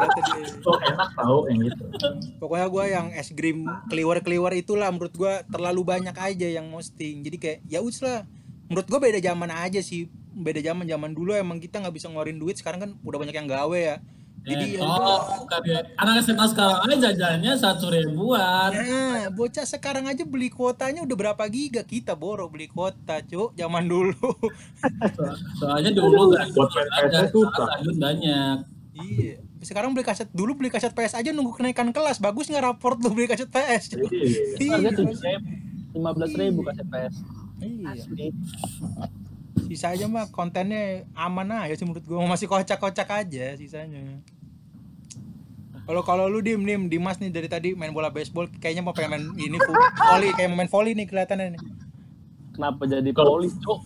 [0.66, 1.86] So enak tau yang gitu.
[2.42, 3.62] pokoknya gue yang es krim
[3.94, 8.26] keliwar keliwar itulah menurut gue terlalu banyak aja yang posting jadi kayak ya us lah
[8.72, 12.40] menurut gue beda zaman aja sih beda zaman zaman dulu emang kita nggak bisa ngeluarin
[12.40, 14.00] duit sekarang kan udah banyak yang gawe ya
[14.42, 15.86] jadi Eh, ya oh, bukan ya.
[16.02, 18.74] Anak SMA sekarang aja jajannya satu ribuan.
[18.74, 23.54] Nah, bocah sekarang aja beli kuotanya udah berapa giga kita boro beli kuota, cuk.
[23.54, 24.18] Zaman dulu.
[25.62, 28.58] Soalnya dulu ada, lanjut banyak.
[28.98, 29.38] iya.
[29.62, 32.18] Sekarang beli kaset dulu beli kaset PS aja nunggu kenaikan kelas.
[32.18, 33.94] Bagus nggak raport lu beli kaset PS?
[33.94, 34.10] Cuk?
[34.10, 34.74] Iya.
[34.74, 34.98] Harga Iya.
[34.98, 35.18] tujuh
[35.92, 37.41] lima belas ribu kaset PS.
[37.62, 37.94] Iya.
[37.94, 38.28] Asli.
[39.68, 44.20] Sisanya mah kontennya aman aja sih menurut gua masih kocak-kocak aja sisanya.
[45.82, 49.12] Kalau kalau lu dim dim Dimas nih dari tadi main bola baseball kayaknya mau pengen
[49.12, 49.58] main ini
[49.98, 51.62] volley kayak mau main volley nih kelihatannya nih.
[52.52, 53.80] Kenapa jadi poli, Cuk?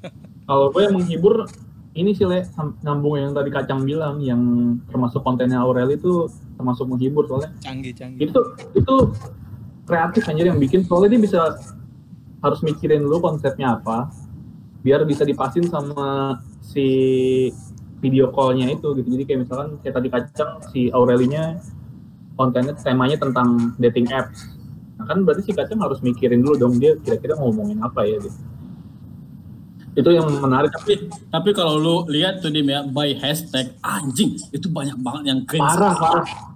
[0.48, 1.46] Kalau gue yang menghibur
[1.92, 2.46] ini sih le
[2.80, 4.40] nyambung yang tadi kacang bilang yang
[4.88, 6.24] termasuk kontennya Aurel itu
[6.56, 8.32] termasuk menghibur soalnya Canggih canggih.
[8.32, 8.40] itu
[8.72, 8.94] itu
[9.84, 11.40] kreatif anjir yang bikin soalnya dia bisa
[12.42, 14.10] harus mikirin dulu konsepnya apa
[14.82, 16.86] biar bisa dipasin sama si
[18.02, 19.06] video call-nya itu gitu.
[19.06, 21.62] Jadi kayak misalkan kayak tadi kacang si Aurelinya
[22.34, 24.58] kontennya temanya tentang dating apps.
[24.98, 28.38] Nah kan berarti si kacang harus mikirin dulu dong dia kira-kira ngomongin apa ya gitu.
[29.94, 30.74] Itu yang menarik.
[30.74, 35.40] Tapi tapi kalau lu lihat tuh Dim ya by hashtag anjing itu banyak banget yang
[35.46, 35.62] cringe.
[35.62, 36.51] parah parah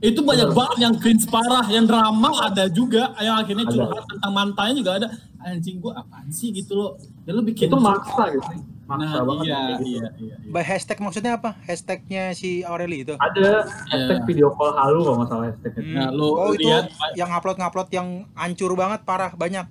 [0.00, 3.74] Itu banyak banget yang cringe parah, yang drama ada juga, yang akhirnya Ada.
[3.76, 5.08] curhat tentang mantannya juga ada.
[5.38, 6.90] Anjing gua apaan sih gitu loh.
[7.24, 8.44] Ya lu bikin itu maksa gitu
[8.86, 9.84] maksa Nah, banget iya, gitu.
[9.86, 10.50] iya, iya, iya.
[10.50, 11.54] By hashtag maksudnya apa?
[11.62, 13.14] Hashtagnya si Aureli itu.
[13.14, 14.26] ada hashtag Iya.
[14.26, 15.94] video call halu kalau nggak salah hashtagnya Hmm.
[15.94, 16.84] Nah, lu oh itu lihat
[17.14, 19.62] yang upload-ngupload yang hancur banget parah banyak.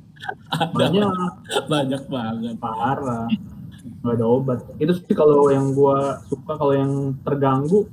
[0.72, 1.12] banyak
[1.68, 2.56] banyak banget.
[2.58, 3.28] parah
[4.00, 7.88] nggak ada obat itu sih kalau yang gua suka kalau yang terganggu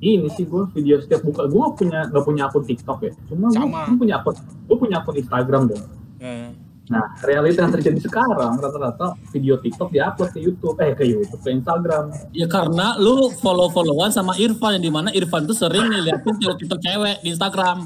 [0.00, 3.48] ini sih gua video setiap buka gua nggak punya nggak punya akun TikTok ya cuma
[3.48, 4.34] gua punya akun
[4.68, 5.84] gua punya akun Instagram dong
[6.16, 6.48] Eh,
[6.88, 11.50] nah realita yang terjadi sekarang rata-rata video TikTok diupload ke YouTube eh ke YouTube ke
[11.52, 16.40] Instagram Ya karena lu follow-followan sama Irfan yang di mana Irfan tuh sering nih liatin
[16.40, 17.84] TikTok cewek di Instagram.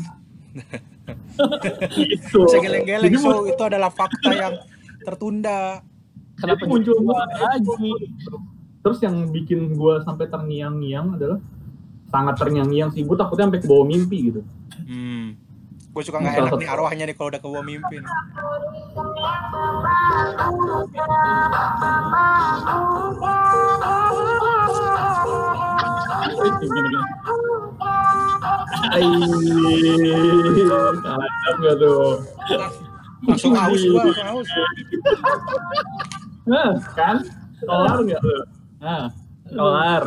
[2.46, 4.55] bisa geleng-geleng so itu adalah fakta yang
[5.03, 5.83] tertunda.
[6.38, 7.90] Kenapa Jadi muncul lagi?
[8.81, 11.38] terus yang bikin gua sampai terngiang-ngiang adalah
[12.11, 14.42] sangat terngiang-ngiang sih gua takutnya sampai ke bawah mimpi gitu
[14.90, 15.38] Hmm.
[15.94, 17.96] Gue suka nggak Salah enak nih arwahnya nih kalau udah ke bawah mimpi.
[18.03, 18.11] nih.
[30.51, 32.05] Kacau nggak tuh?
[33.29, 34.49] Langsung haus gua, langsung haus.
[36.49, 37.16] Nah, kan?
[37.61, 38.42] Kelar nggak tuh?
[38.81, 39.07] Nah,
[39.46, 40.03] kelar.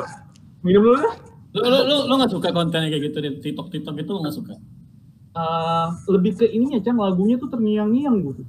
[0.65, 1.15] Minum dulu deh.
[1.53, 4.35] Lu lu lu, lu gak suka kontennya kayak gitu di TikTok TikTok itu lu gak
[4.35, 4.53] suka?
[5.33, 6.97] Eh, lebih ke ininya, Cang.
[6.97, 8.41] Lagunya tuh terngiang-ngiang gitu.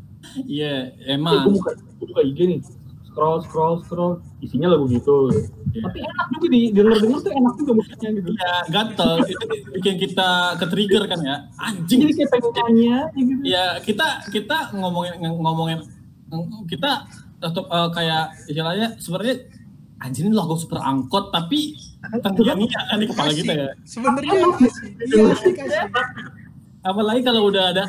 [0.44, 1.48] Iya, Eh, emang.
[1.48, 2.60] gue buka, gua buka IG nih.
[3.08, 4.12] Scroll, scroll, scroll.
[4.40, 5.32] Isinya lagu gitu.
[5.72, 5.80] Iya.
[5.80, 8.28] Tapi enak juga di denger-denger tuh enak juga musiknya gitu.
[8.34, 9.12] Ya, gatel.
[9.24, 10.28] Itu bikin kita
[10.60, 11.36] ke trigger kan ya.
[11.56, 11.98] Anjing.
[12.04, 13.32] Jadi kayak pengen aja gitu.
[13.46, 15.78] Ya, kita kita ngomongin ngomongin
[16.66, 17.06] kita
[17.38, 19.36] tetap eh, kayak istilahnya sebenarnya
[20.00, 21.78] anjing ini lagu super angkot tapi
[22.12, 23.68] terngiang-ngiang kan di kepala kita ya.
[23.84, 25.54] Sebenarnya asik.
[25.58, 25.84] Iya.
[26.84, 27.84] Apalagi kalau udah ada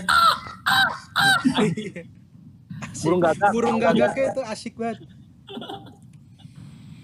[3.04, 3.50] Burung gagak.
[3.54, 5.04] Burung gagaknya itu asik banget.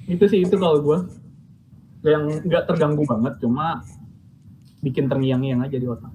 [0.08, 0.98] Itu sih, itu kalau gue.
[2.02, 3.86] Yang nggak terganggu banget, cuma
[4.82, 6.10] bikin terngiang-ngiang aja di otak.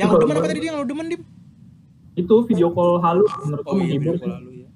[0.00, 1.22] Yang lu demen apa tadi dia yang lu demen dim?
[2.16, 4.24] Itu video call halu menurut Oh iya, video sih.
[4.24, 4.68] lalu ya.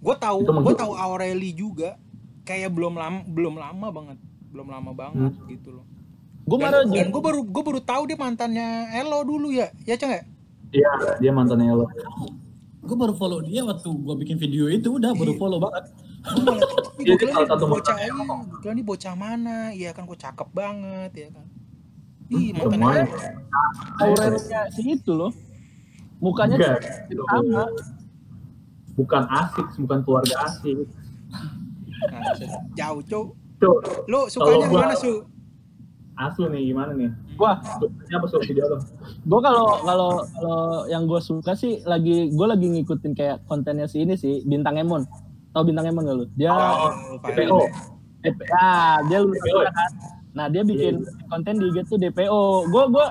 [0.00, 2.00] Gue tahu, gue tahu Aureli juga
[2.48, 4.18] kayak belum lama, belum lama banget,
[4.52, 5.48] belum lama banget Hmm.
[5.48, 5.84] gitu loh.
[6.42, 10.10] Gue marah dan gue baru gue baru tahu dia mantannya Elo dulu ya, ya ceng
[10.10, 10.22] ya?
[10.70, 11.86] Iya, dia mantannya lo.
[12.82, 15.86] gue baru follow dia waktu gue bikin video itu udah baru follow banget.
[16.98, 19.56] Gue kira salah ini bocah mantannya ini, gue kira ini bocah mana?
[19.70, 21.46] Iya kan, gue cakep banget ya kan.
[22.28, 23.06] Ih, Hmm, mantannya.
[23.06, 23.16] Elo.
[24.02, 25.30] aurelnya si itu loh.
[26.18, 26.78] Mukanya Enggak.
[27.08, 27.64] sama.
[28.92, 30.84] Bukan asik, bukan keluarga asik.
[32.02, 32.20] Nah,
[32.74, 33.30] jauh cowok.
[34.04, 35.12] Lu sukanya Kalau gua- mana su?
[36.14, 37.08] asu nih gimana nih?
[37.34, 38.78] Gua apa suka video lo?
[39.22, 44.00] gue kalau kalau kalau yang gue suka sih lagi gue lagi ngikutin kayak kontennya si
[44.00, 45.02] ini sih bintang Emon
[45.50, 46.90] tau bintang Emon gak lu dia Oh,
[47.24, 47.58] DPO.
[48.20, 49.34] DP, ah dia DPO.
[49.56, 49.90] kuliah kan
[50.32, 53.06] nah dia bikin konten di IG tuh DPO gue gue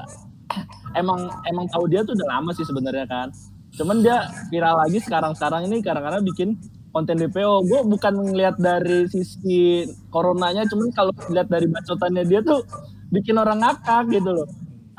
[0.94, 3.28] emang emang tahu dia tuh udah lama sih sebenarnya kan
[3.74, 6.50] cuman dia viral lagi sekarang sekarang ini kadang-kadang bikin
[6.92, 12.62] konten DPO gue bukan ngeliat dari sisi coronanya cuman kalau lihat dari bacotannya dia tuh
[13.12, 14.48] bikin orang ngakak gitu loh.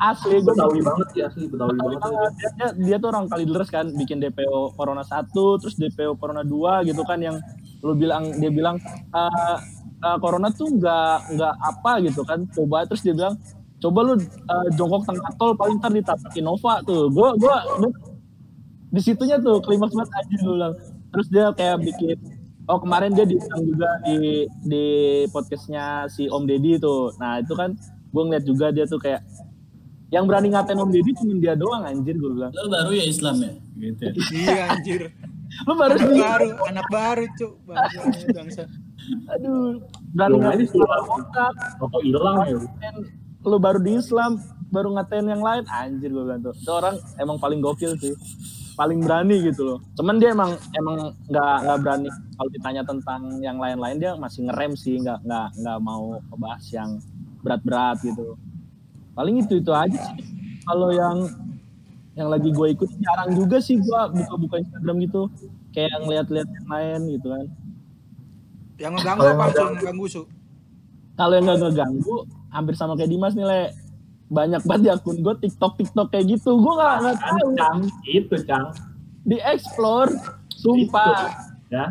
[0.01, 2.17] Asli gue Betawi banget sih asli Betawi Betawi banget.
[2.17, 2.31] banget.
[2.35, 6.89] Dia, dia, dia tuh orang kali kan bikin DPO Corona 1 terus DPO Corona 2
[6.89, 7.37] gitu kan yang
[7.85, 8.81] lu bilang dia bilang
[9.13, 9.57] "Eh,
[10.03, 12.43] eh, Corona tuh nggak nggak apa gitu kan.
[12.51, 13.37] Coba terus dia bilang
[13.79, 17.89] coba lu eh, jongkok tengah tol paling ntar ditabrak Innova tuh gua gua, gua
[18.93, 20.73] di situnya tuh klimaks banget aja gue bilang
[21.13, 22.17] terus dia kayak bikin
[22.67, 24.85] oh kemarin dia diundang juga di di
[25.29, 27.13] podcastnya si Om Deddy tuh.
[27.21, 27.77] Nah itu kan
[28.13, 29.21] gue ngeliat juga dia tuh kayak
[30.13, 32.51] yang berani ngatain Om Deddy cuma dia doang anjir gue bilang.
[32.55, 33.51] Lo baru ya Islam ya?
[33.77, 34.11] Gitu ya.
[34.41, 35.01] iya anjir.
[35.69, 37.53] Lu baru anak baru anak baru cuk.
[37.69, 38.63] Bangsa bangsa
[39.27, 39.83] aduh
[40.15, 40.63] berani ngatain
[41.11, 42.55] otak rokok hilang ya.
[43.43, 44.39] lu baru di Islam
[44.71, 46.55] baru ngatain yang lain anjir gue bilang tuh.
[46.55, 48.15] Itu orang emang paling gokil sih
[48.73, 49.79] paling berani gitu loh.
[49.97, 54.73] Cuman dia emang emang nggak nggak berani kalau ditanya tentang yang lain-lain dia masih ngerem
[54.73, 56.89] sih nggak nggak nggak mau ngebahas yang
[57.45, 58.35] berat-berat gitu.
[59.13, 60.25] Paling itu itu aja sih.
[60.65, 61.29] Kalau yang
[62.13, 65.21] yang lagi gue ikut jarang juga sih gue buka-buka Instagram gitu.
[65.73, 67.45] Kayak ngeliat-liat yang lain gitu kan.
[68.81, 70.21] Yang ngeganggu apa yang ngeganggu su?
[71.13, 72.15] Kalau yang nggak ngeganggu
[72.49, 73.61] hampir sama kayak Dimas nih le
[74.27, 77.79] banyak banget di akun gue TikTok TikTok kayak gitu gue nggak nggak Kan tahu Cang,
[78.03, 78.65] itu Cang.
[79.23, 80.11] di explore
[80.49, 81.31] sumpah
[81.67, 81.89] Ya.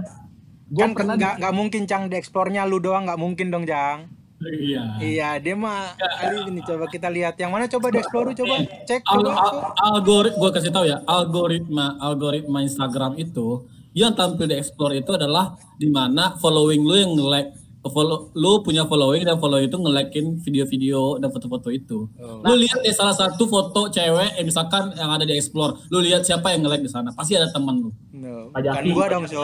[0.68, 4.07] gue kan pernah nggak nggak mungkin cang di eksplornya lu doang nggak mungkin dong cang
[4.42, 4.83] Iya.
[4.99, 9.03] iya dia mah kali ini coba kita lihat yang mana coba di explore coba cek
[9.05, 9.59] Al coba al Su.
[9.87, 15.55] algorit gue kasih tahu ya algoritma algoritma Instagram itu yang tampil di explore itu adalah
[15.77, 21.18] di mana following lu yang nge-like follow lu punya following dan follow itu nge-likein video-video
[21.18, 22.07] dan foto-foto itu.
[22.18, 26.23] Lu lihat deh salah satu foto cewek yang misalkan yang ada di explore, lu lihat
[26.23, 27.90] siapa yang nge-like di sana, pasti ada temen lu.
[28.14, 28.55] no.
[28.55, 29.42] Kan gua dong so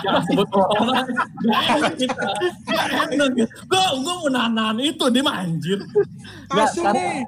[0.00, 1.04] Jangan sebut orang.
[3.68, 5.78] Gue gue mau nanan itu dia mah anjir.
[6.48, 7.20] Nggak, asu sekarang- nih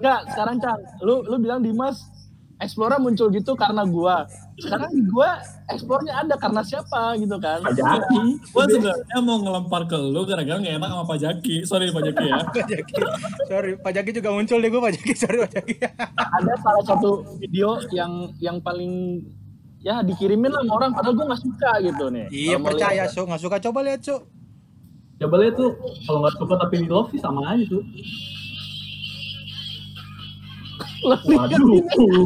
[0.00, 2.08] nggak sekarang Cang lu lu bilang Dimas
[2.56, 4.24] Explore muncul gitu karena gua
[4.56, 8.22] sekarang gua Explore-nya ada karena siapa gitu kan Pajaki.
[8.42, 11.56] Gue sebenarnya mau ngelempar ke lu gara-gara gak enak sama Pak Jaki.
[11.62, 12.38] Sorry Pak Jaki ya.
[12.54, 12.94] Pak Jaki
[13.50, 15.74] sorry Pak Jaki juga muncul deh gua Pak Jaki sorry Pak Jaki
[16.16, 17.10] ada salah satu
[17.42, 19.24] video yang yang paling
[19.82, 23.24] ya dikirimin lah sama orang padahal gua nggak suka gitu nih iya mau percaya so
[23.24, 24.22] nggak suka coba lihat so
[25.20, 25.76] Coba lihat tuh
[26.08, 27.84] kalau nggak suka tapi di love sih sama aja tuh.
[31.04, 32.24] Waduh.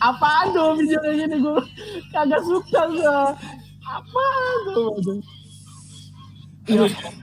[0.00, 1.60] Apaan tuh video kayak gini gue
[2.14, 3.20] kagak suka gue
[3.84, 4.90] apaan tuh.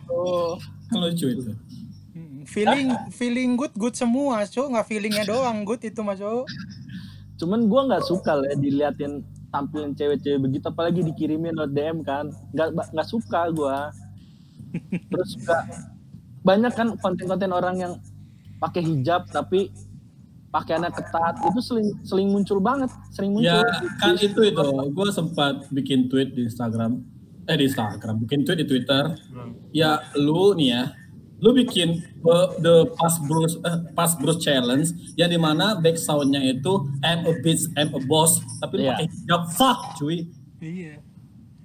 [0.09, 0.57] Oh.
[0.89, 1.53] Kan lucu itu.
[2.15, 6.45] Hmm, feeling feeling good good semua so nggak feelingnya doang good itu mas so
[7.35, 12.31] Cuman gue nggak suka lah ya diliatin tampilan cewek-cewek begitu, apalagi dikirimin lewat DM kan,
[12.55, 13.77] nggak nggak suka gue.
[15.11, 15.57] Terus juga
[16.43, 17.93] banyak kan konten-konten orang yang
[18.59, 19.71] pakai hijab tapi
[20.55, 23.51] pakaiannya ketat itu sering sering muncul banget, sering muncul.
[23.51, 23.59] Ya
[23.99, 24.63] kan itu itu.
[24.95, 27.03] Gue sempat bikin tweet di Instagram.
[27.45, 28.23] Eh di Instagram.
[28.23, 29.19] Bikin tweet di Twitter.
[29.75, 30.83] Ya lu nih ya.
[31.43, 34.87] Lu bikin uh, the Pass Bruce eh, Pass Bruce Challenge
[35.19, 38.39] yang di mana back soundnya itu I'm a bitch, I'm a boss.
[38.63, 38.95] Tapi Iya.
[38.95, 40.31] pakai hijab fuck cuy.
[40.63, 41.03] iya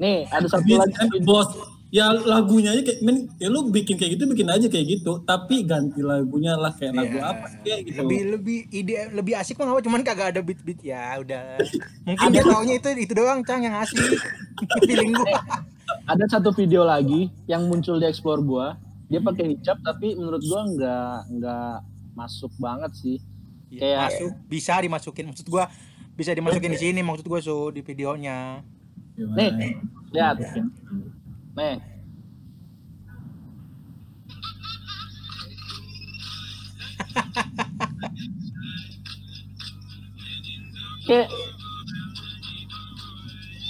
[0.03, 1.49] Nih ada satu Bitch, lagi I'm a boss.
[1.91, 5.21] Ya lagunya aja kayak men, ya lu bikin kayak gitu bikin aja kayak gitu.
[5.21, 7.27] Tapi ganti lagunya lah kayak lagu Iya.
[7.29, 7.99] apa kayak gitu.
[8.01, 11.59] Lebih lebih ide lebih asik mah apa cuman kagak ada beat beat ya udah.
[12.07, 13.99] Mungkin dia taunya itu itu doang cang yang asik.
[14.87, 15.35] Feeling gua.
[16.07, 18.79] Ada satu video lagi yang muncul di explore gua.
[19.11, 21.75] Dia pakai hijab tapi menurut gua nggak nggak
[22.15, 23.19] masuk banget sih.
[23.67, 24.31] Ya, Kayak- masuk.
[24.47, 25.25] Bisa dimasukin.
[25.27, 25.67] Maksud gua
[26.15, 28.63] bisa dimasukin di sini maksud gua so di videonya.
[29.13, 29.53] Gimana?
[29.53, 29.75] nih
[30.11, 30.39] lihat
[31.55, 31.79] kayak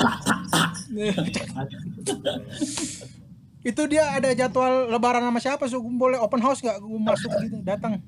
[3.61, 7.61] itu dia ada jadwal lebaran sama siapa so boleh open house gak gua masuk gitu
[7.61, 8.01] datang.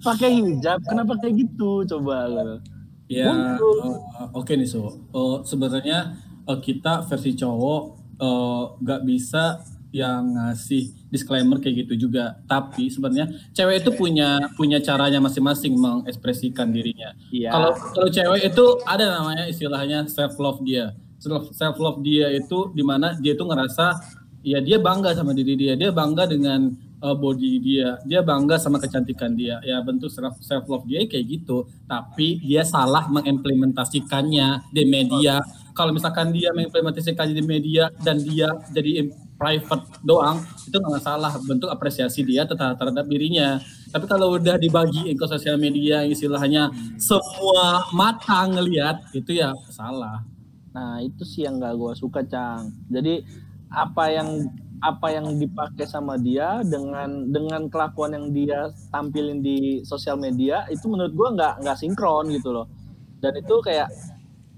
[0.00, 0.80] Pakai hijab?
[0.88, 1.84] Kenapa kayak gitu?
[1.84, 2.64] Coba lo
[3.06, 3.92] Ya, Muncul.
[3.92, 4.00] uh,
[4.34, 4.88] oke nih so.
[5.14, 6.16] Uh, sebenarnya
[6.48, 9.60] uh, kita versi cowok uh, nggak bisa
[9.96, 12.36] yang ngasih disclaimer kayak gitu juga.
[12.44, 17.16] Tapi sebenarnya cewek itu punya punya caranya masing-masing mengekspresikan dirinya.
[17.32, 20.92] iya Kalau kalau cewek itu ada namanya istilahnya self love dia.
[21.16, 23.96] Self self love dia itu di mana dia itu ngerasa
[24.44, 28.76] ya dia bangga sama diri dia, dia bangga dengan uh, body dia, dia bangga sama
[28.76, 29.64] kecantikan dia.
[29.64, 31.64] Ya bentuk self self love dia kayak gitu.
[31.88, 35.40] Tapi dia salah mengimplementasikannya di media.
[35.76, 41.68] Kalau misalkan dia mengimplementasikannya di media dan dia jadi private doang itu nggak salah bentuk
[41.68, 43.60] apresiasi dia terhadap, terhadap dirinya
[43.92, 50.24] tapi kalau udah dibagiin ke sosial media istilahnya semua mata ngelihat itu ya salah
[50.76, 52.68] Nah itu sih yang gak gue suka Cang.
[52.92, 53.24] Jadi
[53.72, 54.28] apa yang
[54.84, 60.84] apa yang dipakai sama dia dengan dengan kelakuan yang dia tampilin di sosial media itu
[60.84, 62.68] menurut gue nggak nggak sinkron gitu loh.
[63.24, 63.88] Dan itu kayak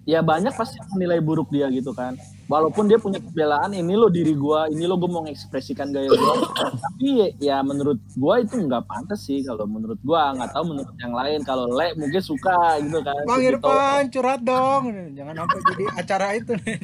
[0.09, 2.17] ya banyak pasti menilai buruk dia gitu kan.
[2.49, 6.35] Walaupun dia punya pembelaan ini lo diri gue, ini lo gue mau mengekspresikan gaya gue.
[6.81, 11.13] Tapi ya menurut gue itu nggak pantas sih kalau menurut gue nggak tahu menurut yang
[11.13, 11.45] lain.
[11.45, 13.21] Kalau le mungkin suka gitu kan.
[13.29, 13.45] Bang.
[13.45, 14.89] Irfan curhat dong.
[15.13, 16.79] Jangan sampai jadi acara itu nih.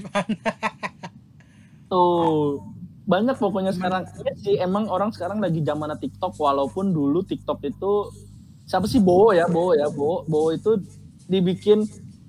[1.88, 2.60] Tuh
[3.04, 8.12] banyak pokoknya sekarang Iya sih emang orang sekarang lagi zaman TikTok walaupun dulu TikTok itu
[8.64, 10.80] siapa sih Bowo ya Bowo ya Bowo Bowo itu
[11.28, 11.84] dibikin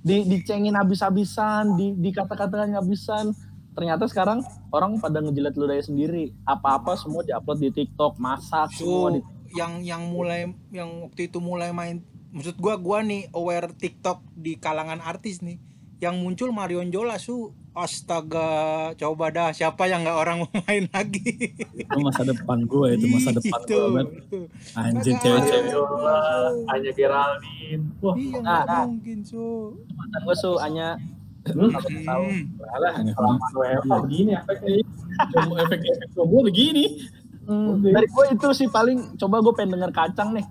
[0.06, 3.34] di dicengin habis-habisan di dikata-katain habisan
[3.74, 6.32] ternyata sekarang orang pada ngejilat ludahnya sendiri.
[6.46, 9.22] Apa-apa semua diupload di TikTok masak semua Su, di
[9.56, 12.04] yang yang mulai yang waktu itu mulai main
[12.36, 15.58] maksud gua gua nih aware TikTok di kalangan artis nih
[15.98, 18.48] yang muncul Marion Jola su astaga
[18.96, 23.30] coba dah siapa yang nggak orang mau main lagi itu masa depan gue itu masa
[23.32, 23.68] depan Itu.
[23.70, 24.10] gue banget
[24.74, 25.72] anjing cewek-cewek ada.
[25.72, 26.20] Yola,
[26.72, 27.84] Anya Geraldine.
[28.00, 28.86] Wah, iya Nah, nggak nah.
[28.88, 29.44] mungkin su
[29.92, 30.88] mantan gue su hanya
[31.46, 31.72] hmm,
[32.02, 32.44] tahu Hmm.
[32.76, 34.74] lah, selama WFH begini efeknya.
[35.62, 36.86] Efek-efek gue begini
[37.46, 40.42] Hmm, dari gue itu sih paling coba gue pengen denger kacang nih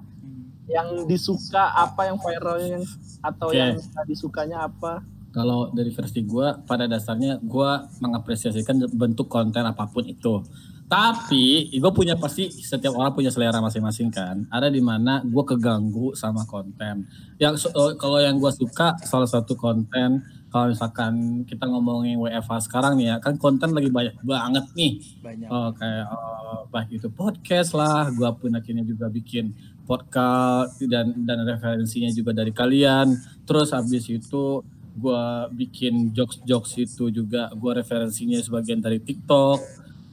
[0.64, 2.84] yang disuka apa yang viral yang
[3.18, 3.58] atau Oke.
[3.58, 5.02] yang nggak disukanya apa
[5.34, 10.46] kalau dari versi gue pada dasarnya gue mengapresiasikan bentuk konten apa pun itu.
[10.86, 14.46] Tapi gue punya pasti setiap orang punya selera masing-masing kan.
[14.46, 17.10] Ada di mana gue keganggu sama konten.
[17.42, 20.22] Yang eh, kalau yang gue suka salah satu konten
[20.54, 25.02] kalau misalkan kita ngomongin WFH sekarang nih ya kan konten lagi banyak banget nih.
[25.18, 25.48] Banyak.
[25.50, 29.50] Oh, kayak oh, baik itu podcast lah, gua pun akhirnya juga bikin
[29.82, 33.18] podcast dan dan referensinya juga dari kalian.
[33.42, 34.62] Terus habis itu
[34.94, 39.58] gua bikin jokes-jokes itu juga gua referensinya sebagian dari TikTok.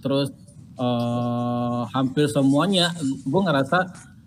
[0.01, 0.29] Terus
[0.77, 2.93] eh, hampir semuanya
[3.25, 3.79] gua ngerasa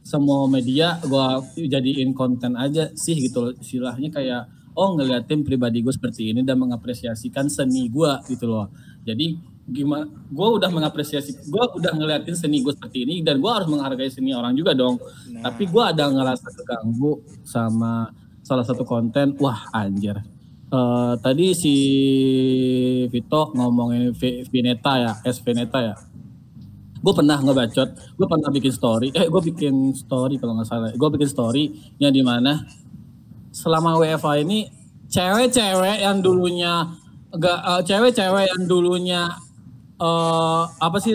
[0.05, 3.53] semua media gua jadiin konten aja sih gitu loh.
[3.57, 4.43] Istilahnya kayak
[4.75, 8.67] oh ngeliatin pribadi gue seperti ini dan mengapresiasikan seni gua gitu loh.
[9.07, 13.65] Jadi gimana gue udah mengapresiasi gue udah ngeliatin seni gue seperti ini dan gue harus
[13.65, 15.01] menghargai seni orang juga dong
[15.33, 18.13] Nah, tapi gue ada ngerasa keganggu sama
[18.45, 20.21] salah satu konten wah anjir
[20.75, 21.75] Eh, tadi si
[23.07, 25.95] Vito ngomongin V- Vineta ya S Vineta ya.
[26.99, 30.91] Gue pernah ngebacot gue pernah bikin story eh gue bikin story kalau nggak salah.
[30.97, 31.65] Gue bikin story
[32.03, 32.67] yang di mana
[33.55, 34.67] selama WFA ini
[35.07, 36.91] cewek-cewek yang dulunya
[37.31, 39.23] enggak eh, cewek-cewek yang dulunya
[39.95, 41.15] eh apa sih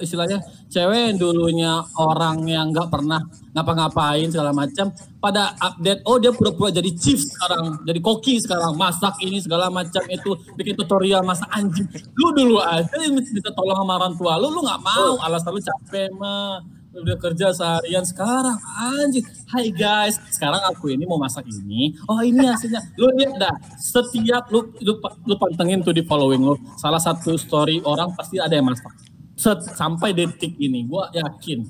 [0.00, 0.40] istilahnya
[0.74, 3.22] cewek yang dulunya orang yang nggak pernah
[3.54, 4.90] ngapa-ngapain segala macam
[5.22, 10.02] pada update oh dia pura-pura jadi chief sekarang jadi koki sekarang masak ini segala macam
[10.10, 11.86] itu bikin tutorial masak anjing.
[12.18, 15.62] Lu dulu aja yang minta tolong sama orang tua lu lu nggak mau alasan lu
[15.62, 16.58] capek mah.
[16.94, 19.22] Udah kerja seharian sekarang anjing.
[19.46, 21.94] Hai guys sekarang aku ini mau masak ini.
[22.10, 22.82] Oh ini hasilnya.
[22.98, 27.78] Lu lihat dah setiap lu lu, lu pantengin tuh di following lu salah satu story
[27.86, 31.66] orang pasti ada yang masak Set, sampai detik ini gua yakin.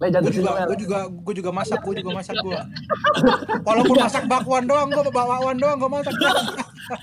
[0.00, 2.56] Le gue juga gue juga gue juga masak gue juga masak gue
[3.68, 6.14] walaupun masak bakwan doang gue bakwan doang gue masak.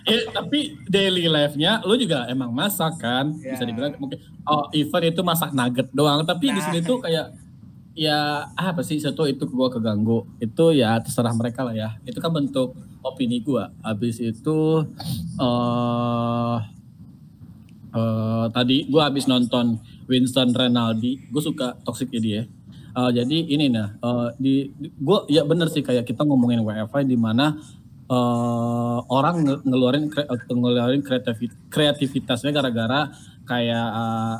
[0.04, 3.32] Eh, tapi daily life-nya lu juga emang masak kan?
[3.32, 3.72] Bisa Ya.
[3.72, 6.26] dibilang mungkin oh event itu masak nugget doang.
[6.26, 6.66] Tapi di Nah.
[6.66, 7.32] sini tuh kayak
[7.94, 10.28] ya apa sih satu itu gua keganggu.
[10.42, 11.90] Itu ya terserah mereka lah ya.
[12.04, 13.72] Itu kan bentuk opini gua.
[13.80, 14.58] Habis itu
[15.40, 16.56] eh
[17.98, 22.42] eh, tadi gua habis nonton Winston Renaldi gue suka toksiknya dia.
[22.98, 27.04] Eh, jadi ini nah eh, di, di gue ya bener sih kayak kita ngomongin WiFi
[27.04, 27.58] di mana
[28.08, 33.12] eh, orang nge- ngeluarin kre- ngeluarin kreativitas kreativitasnya gara-gara
[33.44, 34.38] kayak eh,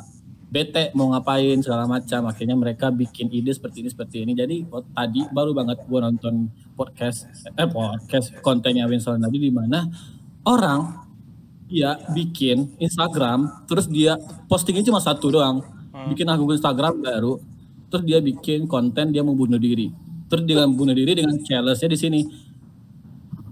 [0.48, 2.24] bete mau ngapain segala macam.
[2.24, 4.32] Akhirnya mereka bikin ide seperti ini seperti ini.
[4.32, 9.84] Jadi oh, tadi baru banget gue nonton podcast eh podcast kontennya Winston tadi di mana
[10.48, 11.07] orang
[11.68, 14.16] dia bikin Instagram terus dia
[14.48, 15.60] postingnya cuma satu doang.
[16.08, 17.36] Bikin akun Instagram baru
[17.92, 19.92] terus dia bikin konten dia mau bunuh diri.
[20.28, 22.20] Terus dia bunuh diri dengan challenge-nya di sini.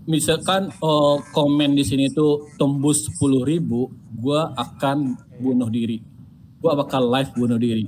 [0.06, 6.00] Misalkan oh, komen di sini tuh tembus 10.000 ribu gue akan bunuh diri.
[6.62, 7.84] Gue bakal live bunuh diri.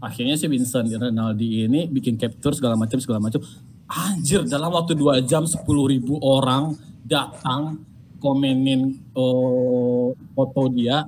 [0.00, 3.40] Akhirnya si Vincent Rinaldi ini bikin capture segala macam segala macam.
[3.84, 6.72] Anjir dalam waktu dua jam 10.000 ribu orang
[7.04, 7.84] datang
[8.24, 11.04] komenin oh, foto dia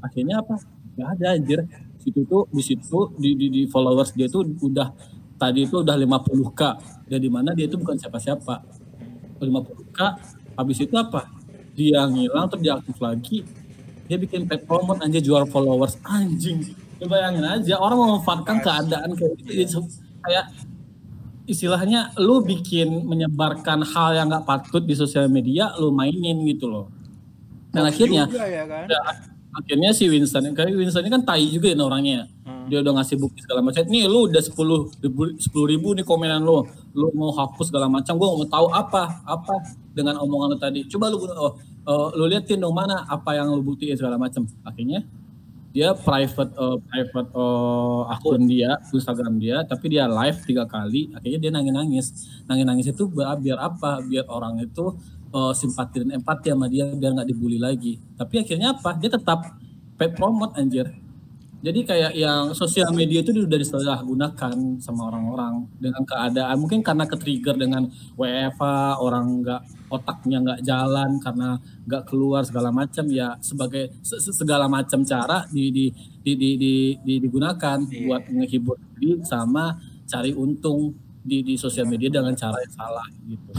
[0.00, 0.56] akhirnya apa?
[0.96, 1.60] Nggak ada anjir.
[2.00, 4.88] Situ tuh di situ di, di, di followers dia tuh udah
[5.36, 6.60] tadi itu udah 50k
[7.12, 8.64] dan di mana dia itu bukan siapa-siapa.
[9.36, 9.98] 50k
[10.56, 11.28] habis itu apa?
[11.76, 13.44] Dia ngilang terus dia aktif lagi.
[14.08, 16.00] Dia bikin paid promote anjir jual followers.
[16.08, 16.64] Anjing
[17.04, 19.52] bayangin aja orang memanfaatkan keadaan kayak gitu.
[19.52, 19.80] Itu
[20.24, 20.48] kayak
[21.46, 26.86] istilahnya lu bikin menyebarkan hal yang nggak patut di sosial media lu mainin gitu loh.
[27.70, 28.84] Dan akhirnya juga ya kan?
[28.90, 29.00] ya,
[29.54, 32.26] akhirnya si Winston kayak Winston ini kan tai juga ya orangnya.
[32.46, 32.70] Hmm.
[32.70, 33.82] dia udah ngasih bukti segala macam.
[33.86, 36.66] Nih lu udah sepuluh ribu sepuluh ribu nih komenan lu.
[36.98, 39.54] Lu mau hapus segala macam gua mau tahu apa apa
[39.94, 40.80] dengan omongan lu tadi.
[40.90, 44.50] Coba lu oh, eh, lu liatin dong mana apa yang lu buktiin segala macam.
[44.66, 45.06] Akhirnya
[45.76, 51.36] dia private eh, private eh, akun dia Instagram dia tapi dia live tiga kali akhirnya
[51.36, 52.06] dia nangis nangis
[52.48, 54.00] nangis nangis itu biar apa?
[54.00, 54.96] Biar orang itu
[55.36, 58.00] eh, simpati dan empati sama dia biar nggak dibully lagi.
[58.16, 58.96] Tapi akhirnya apa?
[58.96, 59.52] Dia tetap
[60.00, 60.88] paid promote anjir
[61.66, 67.58] jadi kayak yang sosial media itu udah disalahgunakan sama orang-orang dengan keadaan mungkin karena ke-trigger
[67.58, 69.60] dengan WFA orang nggak
[69.90, 75.42] otaknya nggak jalan karena nggak keluar segala macam ya sebagai se- se- segala macam cara
[75.50, 75.86] di, di,
[76.22, 77.98] di, di, di- di- digunakan Iya.
[78.06, 79.74] buat menghibur diri sama
[80.06, 80.94] cari untung
[81.26, 83.50] di di sosial media dengan cara yang salah gitu.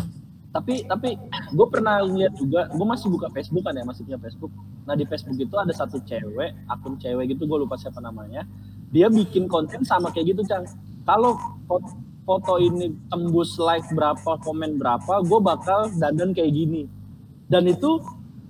[0.48, 1.20] Tapi tapi
[1.54, 4.52] gue pernah lihat juga gue masih buka Facebook kan ya masih punya Facebook.
[4.88, 8.48] Nah di Facebook itu ada satu cewek akun cewek gitu gue lupa siapa namanya.
[8.89, 10.64] Dia bikin konten sama kayak gitu cang.
[11.04, 11.36] Kalau
[11.68, 11.93] foto,
[12.24, 16.88] foto ini tembus like berapa komen berapa gue bakal dandan kayak gini.
[17.52, 18.00] Dan itu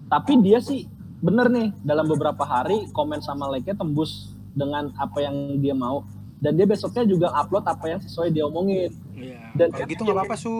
[0.07, 0.85] tapi dia sih
[1.17, 6.05] bener nih dalam beberapa hari komen sama like-nya tembus dengan apa yang dia mau.
[6.37, 8.93] Dan dia besoknya juga upload apa yang sesuai dia omongin.
[9.17, 9.57] Iya.
[9.57, 10.53] Dan kalau kan gitu dia- nggak apa-apa su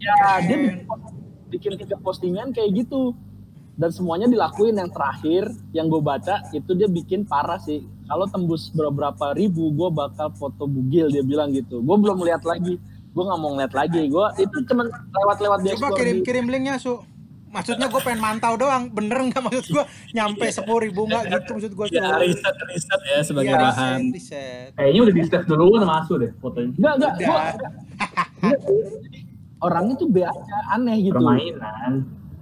[0.00, 0.86] ya dia bikin,
[1.48, 3.12] bikin tiga postingan kayak gitu.
[3.72, 7.80] Dan semuanya dilakuin yang terakhir yang gue baca itu dia bikin parah sih.
[8.04, 11.80] Kalau tembus beberapa ribu gue bakal foto bugil dia bilang gitu.
[11.80, 12.76] Gue belum lihat lagi.
[13.10, 14.04] Gue nggak mau ngeliat lagi.
[14.06, 17.00] Gue itu cuman lewat-lewat dia coba kirim kirim linknya su.
[17.48, 18.92] Maksudnya gue pengen mantau doang.
[18.92, 23.18] Bener nggak maksud gue nyampe sepuluh ribu nggak gitu maksud gue Ya riset riset ya
[23.24, 23.98] sebagai Iya, bahan.
[24.06, 24.70] riset, riset.
[24.76, 26.70] Kayaknya udah di save dulu Asu deh fotonya.
[26.76, 27.52] enggak enggak gue Udah.
[29.60, 31.92] orangnya tuh be aja aneh gitu Permainan.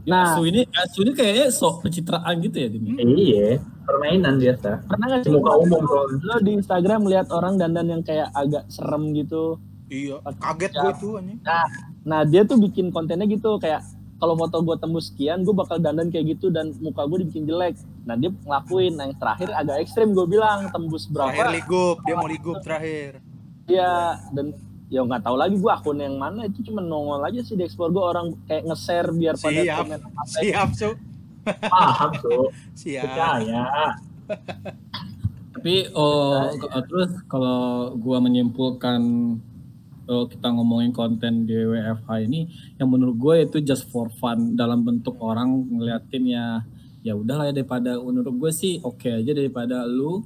[0.04, 2.88] nah Asu ini Asu ini kayaknya sok pencitraan gitu ya Dimi.
[2.96, 4.70] Iya, permainan biasa.
[4.84, 6.18] pernah nggak Di sih muka umum soalnya.
[6.24, 11.12] lo di Instagram lihat orang dandan yang kayak agak serem gitu iya kaget gue tuh
[11.16, 11.64] anjing Nah,
[12.02, 13.80] nah dia tuh bikin kontennya gitu kayak
[14.16, 17.78] kalau foto gue tembus sekian, gue bakal dandan kayak gitu dan muka gue dibikin jelek.
[18.02, 18.92] Nah dia ngelakuin.
[18.92, 21.54] Nah yang terakhir agak ekstrim gue bilang tembus terakhir berapa?
[21.54, 23.22] ligup dia mau ligup terakhir
[23.64, 24.58] Dia dan
[24.88, 27.92] ya nggak tahu lagi gue akun yang mana itu cuma nongol aja sih di explore
[27.92, 29.76] gue orang kayak nge-share biar pada Siap.
[29.84, 30.90] komen apa siap su
[31.48, 32.52] Paham tuh.
[32.80, 33.64] siap Percaya.
[35.56, 39.00] Tapi oh ke- terus kalau gua menyimpulkan
[40.08, 44.84] oh, kita ngomongin konten di WFH ini yang menurut gue itu just for fun dalam
[44.84, 46.46] bentuk orang ngeliatin ya
[47.00, 50.24] ya udahlah ya daripada menurut gue sih oke aja daripada lu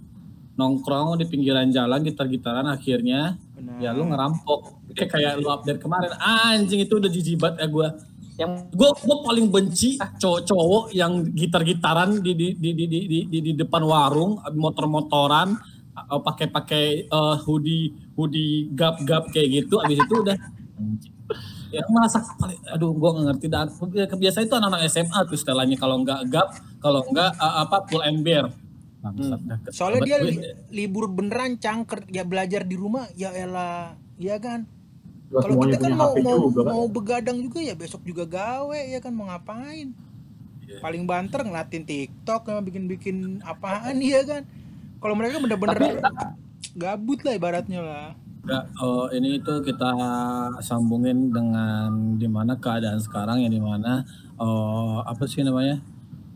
[0.59, 4.61] nongkrong di pinggiran jalan gitar-gitaran akhirnya benar ya lu ngerampok.
[4.99, 6.11] Kayak kayak lu update kemarin.
[6.19, 7.89] Anjing itu udah jijibat ya gue
[8.41, 13.43] yang gue gue paling benci cowok-cowok yang gitar-gitaran di di di di di, di, di-
[13.45, 15.55] di depan warung motor-motoran
[15.95, 19.79] eh, pakai-pakai eh, hoodie hoodie gap-gap kayak gitu.
[19.79, 20.37] Abis itu udah.
[21.73, 23.47] Ya merasa paling aduh gue nggak ngerti.
[23.49, 23.67] Dan
[24.11, 25.77] kebiasaan itu anak-anak SMA tuh setelahnya.
[25.79, 26.49] Kalau nggak gap
[26.83, 28.27] kalau nggak eh, apa pull and
[29.03, 29.59] dah.
[29.75, 34.63] soalnya dia li- libur beneran cangker ya belajar di rumah ya elah ya kan?
[35.33, 36.73] Kalau kita kan punya mau HP mau, juga kan.
[36.77, 39.13] mau begadang juga ya besok juga gawe ya kan?
[39.17, 39.91] Mau ngapain?
[40.63, 40.81] Iya.
[40.81, 44.43] paling banter ngelatin TikTok sama bikin-bikin apaan ya kan?
[45.03, 45.99] Kalau mereka bener-bener
[46.79, 48.09] gabut lah ibaratnya lah.
[48.43, 49.91] Ya, eh, ini itu kita
[50.65, 54.03] sambungin dengan di mana keadaan sekarang ya di mana
[54.39, 55.79] eh, apa sih namanya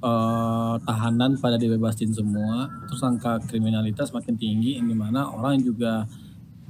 [0.00, 6.04] eh, tahanan pada dibebasin semua, terus angka kriminalitas makin tinggi, yang di mana orang juga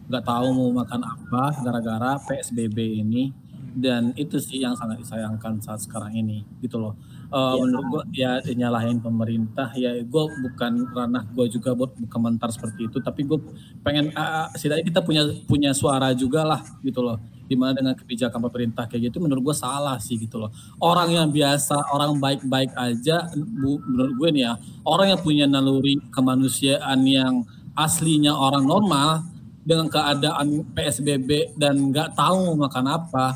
[0.07, 3.35] nggak tahu mau makan apa gara-gara PSBB ini
[3.77, 6.95] dan itu sih yang sangat disayangkan saat sekarang ini gitu loh.
[7.27, 9.75] Eh, Menurut gue ya nyalahin pemerintah.
[9.75, 13.03] Ya gue bukan ranah gue juga buat komentar seperti itu.
[13.03, 13.39] Tapi gue
[13.83, 17.19] pengen ah, setidaknya kita punya punya suara juga lah gitu loh.
[17.47, 20.51] Di mana dengan kebijakan pemerintah kayak gitu menurut gue salah sih gitu loh.
[20.79, 24.53] Orang yang biasa orang baik-baik aja bu, menurut gue nih ya
[24.87, 27.43] orang yang punya naluri kemanusiaan yang
[27.75, 29.27] aslinya orang normal
[29.67, 33.35] dengan keadaan PSBB dan nggak tahu makan apa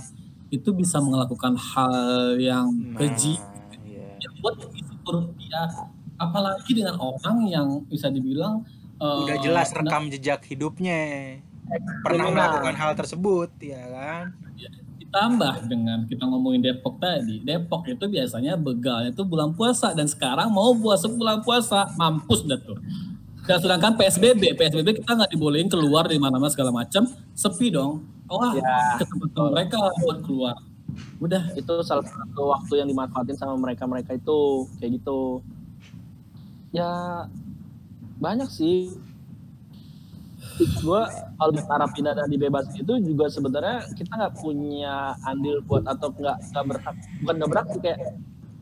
[0.51, 3.39] itu bisa melakukan hal yang keji
[4.41, 5.63] Nah, ya buat isi perut dia
[6.17, 8.65] apalagi dengan orang yang bisa dibilang
[8.97, 11.01] eh, Udah jelas nah, rekam jejak hidupnya.
[12.03, 12.35] Pernah Kriminal.
[12.35, 14.25] melakukan hal tersebut, ya kan?
[15.11, 20.47] ditambah dengan kita ngomongin Depok tadi Depok itu biasanya begalnya itu bulan puasa dan sekarang
[20.55, 22.79] mau puasa bulan puasa mampus dah tuh
[23.43, 28.55] dan sedangkan PSBB PSBB kita nggak dibolehin keluar di mana-mana segala macam sepi dong wah
[28.55, 29.03] Ya.
[29.03, 30.55] kesempatan mereka buat keluar
[31.21, 35.45] udah itu salah satu waktu yang dimanfaatin sama mereka-mereka itu kayak gitu.
[36.73, 37.25] Ya
[38.21, 38.97] banyak sih.
[40.81, 41.03] Gue
[41.37, 46.37] kalau bicara pindah dan dibebasin itu juga sebenarnya kita nggak punya andil buat atau nggak
[46.53, 47.99] nggak berhak bukan nggak berhak sih kayak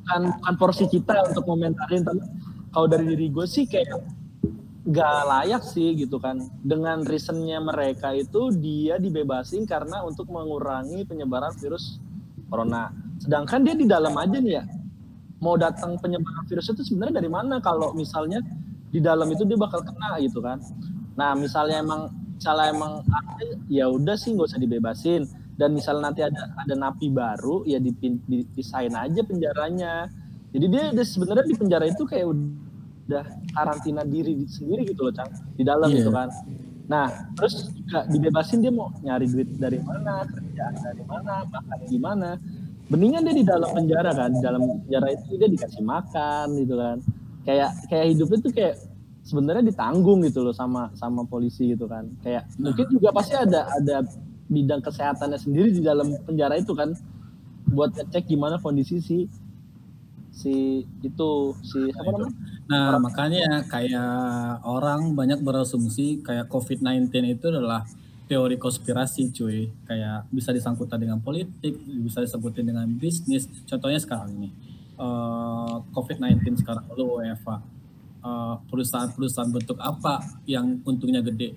[0.03, 2.23] bukan, bukan porsi kita untuk komentarin tapi
[2.71, 3.99] kalau dari diri gue sih kayak
[4.89, 6.41] nggak layak sih gitu kan.
[6.65, 12.01] Dengan reasonnya mereka itu dia dibebasin karena untuk mengurangi penyebaran virus
[12.49, 12.91] corona.
[13.21, 14.65] Sedangkan dia di dalam aja nih ya
[15.39, 17.63] mau datang penyebaran virus itu sebenarnya dari mana?
[17.63, 18.43] Kalau misalnya
[18.91, 20.59] di dalam itu dia bakal kena gitu kan.
[21.15, 22.93] Nah misalnya emang misalnya emang
[23.71, 25.23] ya udah sih nggak usah dibebasin.
[25.59, 30.07] Dan misalnya nanti ada ada napi baru ya dipin- dipisahin aja penjaranya.
[30.55, 33.25] Jadi dia dia sebenarnya di penjara itu kayak udah
[33.55, 35.31] karantina diri sendiri gitu loh cang.
[35.59, 36.03] Di dalam Iya.
[36.03, 36.31] gitu kan
[36.89, 42.31] nah terus juga dibebasin dia mau nyari duit dari mana kerjaan dari mana makan gimana
[42.89, 46.97] mendingan dia di dalam penjara kan di dalam penjara itu dia dikasih makan gitu kan.
[47.45, 48.75] Kayak kayak hidupnya tuh kayak
[49.25, 52.09] sebenarnya ditanggung gitu loh sama sama polisi gitu kan.
[52.25, 54.05] Kayak mungkin juga pasti ada ada
[54.49, 56.97] bidang kesehatannya sendiri di dalam penjara itu kan.
[57.69, 59.29] Buat ngecek gimana kondisi si
[60.33, 61.31] si itu
[61.61, 62.33] si apa namanya
[62.69, 67.89] Nah, makanya kayak orang banyak berasumsi kayak COVID-19 itu adalah
[68.29, 69.73] teori konspirasi cuy.
[69.89, 73.49] Kayak bisa disangkutan dengan politik, bisa disangkutin dengan bisnis.
[73.69, 74.51] Contohnya sekarang ini.
[74.99, 77.57] eh, COVID-19 sekarang lu WFA.
[78.27, 80.15] Eh, perusahaan-perusahaan bentuk apa
[80.45, 81.55] yang untungnya gede?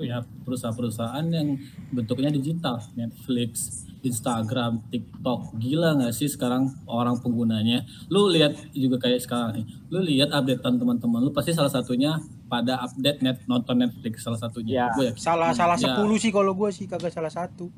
[0.00, 1.60] Ya, perusahaan-perusahaan yang
[1.92, 7.86] bentuknya digital, Netflix, Instagram, TikTok, gila nggak sih sekarang orang penggunanya?
[8.10, 12.18] Lu lihat juga kayak sekarang nih, lu lihat updatean teman-teman lu pasti salah satunya
[12.50, 14.84] pada update net nonton Netflix salah satunya.
[14.84, 14.86] Ya.
[14.92, 15.96] Gue ya, Salah salah Ya.
[15.96, 17.72] 10 sih kalau gue sih kagak salah satu.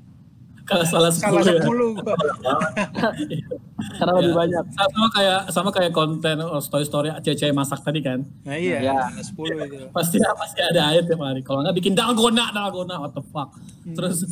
[0.64, 1.60] Kalau salah Salah 10 ya.
[1.60, 2.14] 10 gua.
[3.98, 4.36] karena lebih Ya.
[4.36, 8.24] banyak Sama kayak sama kayak konten oh, story story cewek masak tadi kan.
[8.42, 8.96] Nah iya, Ya.
[9.12, 9.24] salah
[9.60, 9.76] 10 itu.
[9.90, 11.40] Pasti pasti ada ayat tiap hari.
[11.40, 13.52] Kalau nggak bikin dalgona, dalgona, what the fuck.
[13.86, 14.24] Terus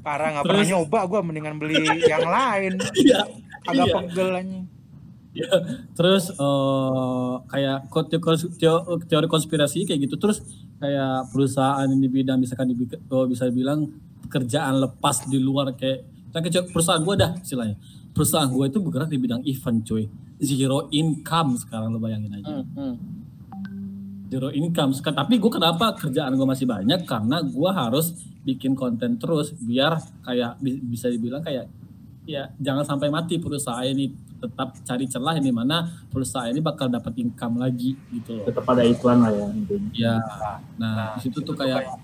[0.00, 1.82] Parah nggak pernah Terus- nyoba gua mendingan beli
[2.12, 2.78] yang lain.
[2.94, 3.20] Iya.
[3.64, 3.96] Agak Iya.
[5.34, 5.50] Ya,
[5.98, 7.90] terus eh, kayak
[9.02, 10.38] teori konspirasi kayak gitu terus
[10.78, 12.78] kayak perusahaan di bidang misalkan di,
[13.10, 13.90] oh, bisa bilang
[14.24, 16.02] pekerjaan lepas di luar kayak
[16.32, 17.76] kayak perusahaan gue dah istilahnya.
[18.10, 20.04] Perusahaan gue itu bergerak di bidang event cuy.
[20.36, 22.50] Zero income sekarang lo bayangin aja.
[22.52, 22.94] Hmm, hmm.
[24.26, 27.04] zero income Sek- tapi gue kenapa kerjaan gue masih banyak?
[27.04, 28.10] Karena gue harus
[28.42, 31.70] bikin konten terus biar kayak bi- bisa dibilang kayak
[32.24, 34.10] ya jangan sampai mati perusahaan ini.
[34.34, 38.44] Tetap cari celah di mana perusahaan ini bakal dapat income lagi gitu loh.
[38.44, 39.90] Tetap ada iklan lah ya intinya.
[39.94, 40.14] Ya
[40.76, 41.96] nah di situ tuh kayak po-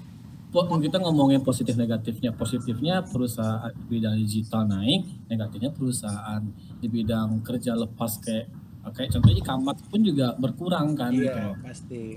[0.51, 6.43] kita ngomongin positif negatifnya positifnya perusahaan di bidang digital naik negatifnya perusahaan
[6.77, 8.51] di bidang kerja lepas kayak
[8.91, 11.57] kayak contohnya e-commerce pun juga berkurang kan gitu Iya, loh.
[11.61, 12.17] pasti.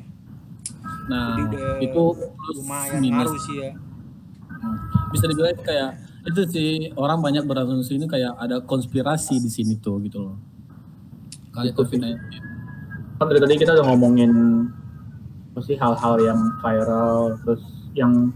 [1.05, 1.35] Nah,
[1.77, 3.29] itu plus Lumayan minus.
[3.45, 3.71] sih ya.
[4.47, 4.77] Hmm.
[5.11, 5.89] Bisa dibilang kayak
[6.23, 10.37] itu sih orang banyak berasumsi ini kayak ada konspirasi di sini tuh gitu loh.
[11.51, 11.69] Kali.
[11.75, 12.17] COVID-19.
[13.13, 14.31] kan dari tadi kita udah ngomongin
[15.53, 17.61] apa sih hal-hal yang viral terus
[17.93, 18.33] yang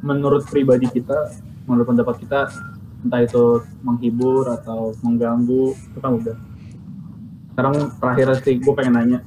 [0.00, 1.32] menurut pribadi kita
[1.68, 2.48] menurut pendapat kita
[3.00, 6.36] entah itu menghibur atau mengganggu itu kan udah.
[7.52, 9.20] Sekarang terakhir sih gue pengen nanya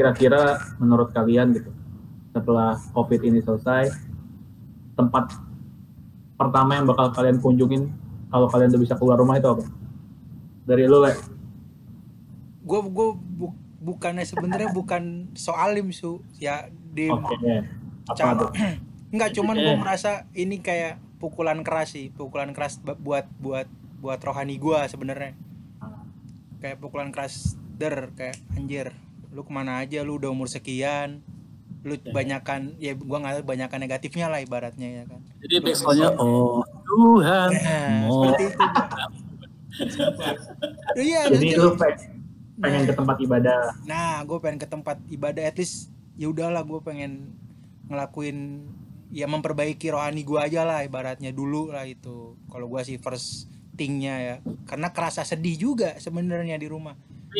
[0.00, 1.68] kira-kira menurut kalian gitu
[2.32, 3.92] setelah covid ini selesai
[4.96, 5.36] tempat
[6.40, 7.92] pertama yang bakal kalian kunjungin
[8.32, 9.64] kalau kalian udah bisa keluar rumah itu apa?
[10.64, 11.12] Dari lu le
[12.64, 17.36] Gue gue bu- bukannya sebenarnya bukan soalim su ya di oke
[18.12, 18.50] apa tuh?
[19.12, 23.66] Enggak cuman gue merasa ini kayak pukulan keras sih, pukulan keras bu- buat buat
[23.98, 25.34] buat rohani gua sebenarnya.
[26.58, 28.92] Kayak pukulan keras der kayak anjir,
[29.28, 30.00] lu ke mana aja?
[30.00, 31.20] Lu udah umur sekian,
[31.80, 35.20] lu banyakan ya gua nggak tahu banyakan negatifnya lah ibaratnya ya kan.
[35.38, 38.24] Jadi backsoundnya oh Tuhan Nah, mau.
[38.26, 38.64] seperti itu.
[40.96, 41.98] Iya, jadi nanti- lu pe-
[42.58, 43.60] pengen ke tempat ibadah.
[43.82, 47.32] Nah, gue pengen ke tempat ibadah at least ya udahlah gue pengen
[47.90, 48.38] ngelakuin
[49.10, 52.38] ya memperbaiki rohani gue aja lah ibaratnya dulu lah itu.
[52.46, 54.34] Kalau gue sih first thingnya ya,
[54.64, 56.94] karena kerasa sedih juga sebenarnya di rumah.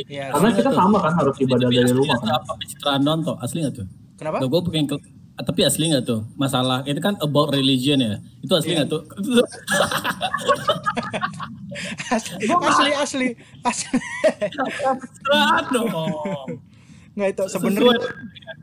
[0.07, 0.79] ya Karena kita tuh.
[0.79, 2.31] sama kan harus ibadah Tapi dari asli rumah kan.
[2.33, 3.37] apa pencitraan tuh.
[3.39, 3.87] Asli nggak tuh?
[4.15, 4.37] kenapa?
[4.37, 5.09] Nah, gue pengen ke-
[5.41, 6.21] tapi asli nggak tuh?
[6.37, 8.15] Masalah itu kan about religion ya?
[8.39, 9.03] Itu asli nggak tuh?
[12.11, 13.29] Asli asli
[13.63, 13.99] asli.
[14.83, 16.49] Pencitraan dong.
[17.15, 17.95] Nggak itu sebenarnya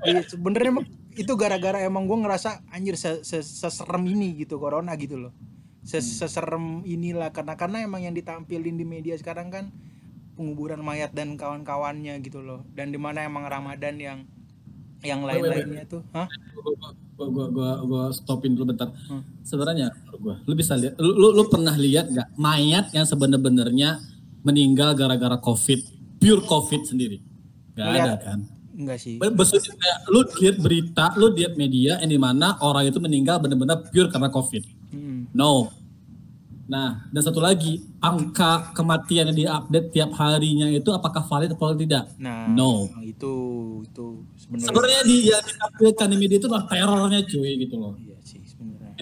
[0.04, 0.86] iya, sebenarnya emang
[1.18, 5.34] itu gara-gara emang gue ngerasa anjir se- se- seserem ini gitu corona gitu loh.
[5.82, 9.66] Se- seserem inilah karena karena emang yang ditampilin di media sekarang kan
[10.38, 12.62] penguburan mayat dan kawan-kawannya gitu loh.
[12.78, 14.20] Dan di mana emang ramadan yang
[15.06, 16.26] yang lain-lainnya tuh hah?
[17.18, 18.90] Gua gua gua gua stopin dulu bentar.
[19.10, 19.22] Hmm.
[19.42, 24.02] sebenarnya gua lu bisa lihat lu, lu, lu pernah lihat nggak mayat yang sebenarnya
[24.42, 25.82] meninggal gara-gara covid
[26.18, 27.22] pure covid sendiri?
[27.78, 28.06] Nggak Lihat.
[28.06, 28.40] ada kan
[28.78, 29.18] enggak sih.
[29.18, 33.90] Maksudnya kayak lu lihat berita lu lihat media yang di mana orang itu meninggal benar-benar
[33.90, 34.64] pure karena covid.
[34.94, 35.34] Mm.
[35.34, 35.74] no.
[36.68, 42.12] Nah dan satu lagi angka kematian yang diupdate tiap harinya itu apakah valid atau tidak?
[42.20, 42.92] Nah No.
[43.02, 43.34] itu
[43.88, 44.06] itu
[44.36, 47.96] sebenarnya sebenarnya di yang ditampilkan di media itu adalah terornya cuy gitu loh.
[47.98, 48.17] Iya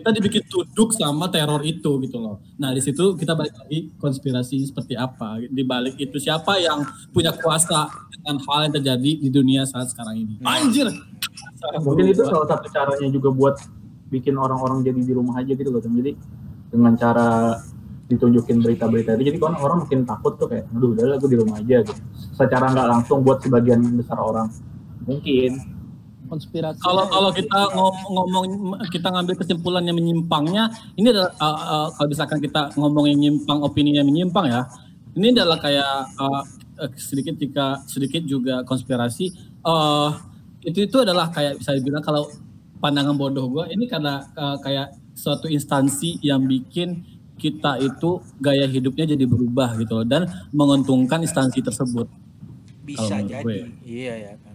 [0.06, 2.38] kita dibikin tunduk sama teror itu gitu loh.
[2.62, 7.34] Nah di situ kita balik lagi konspirasi seperti apa di balik itu siapa yang punya
[7.34, 10.38] kuasa dengan hal yang terjadi di dunia saat sekarang ini.
[10.46, 10.94] Anjir.
[11.82, 13.58] Mungkin itu salah satu caranya juga buat
[14.14, 15.82] bikin orang-orang jadi di rumah aja gitu loh.
[15.82, 16.14] Jadi
[16.70, 17.58] dengan cara
[18.06, 21.40] ditunjukin berita-berita itu jadi kan orang makin takut tuh kayak aduh udah lah gue di
[21.42, 21.98] rumah aja gitu.
[22.38, 24.54] Secara nggak langsung buat sebagian besar orang
[25.10, 25.75] mungkin
[26.26, 28.44] konspirasi Kalau kalau kita ngom- ngomong
[28.90, 33.60] kita ngambil kesimpulan yang menyimpangnya ini adalah uh, uh, kalau misalkan kita ngomong yang nyimpang
[33.62, 34.68] opini yang menyimpang ya.
[35.16, 36.44] Ini adalah kayak uh,
[37.00, 39.32] sedikit jika sedikit juga konspirasi
[39.64, 40.12] uh,
[40.66, 42.28] itu itu adalah kayak bisa dibilang kalau
[42.84, 47.06] pandangan bodoh gue ini karena uh, kayak suatu instansi yang bikin
[47.40, 52.08] kita itu gaya hidupnya jadi berubah gitu loh dan menguntungkan instansi tersebut.
[52.86, 53.58] bisa jadi gue.
[53.82, 54.55] iya ya kan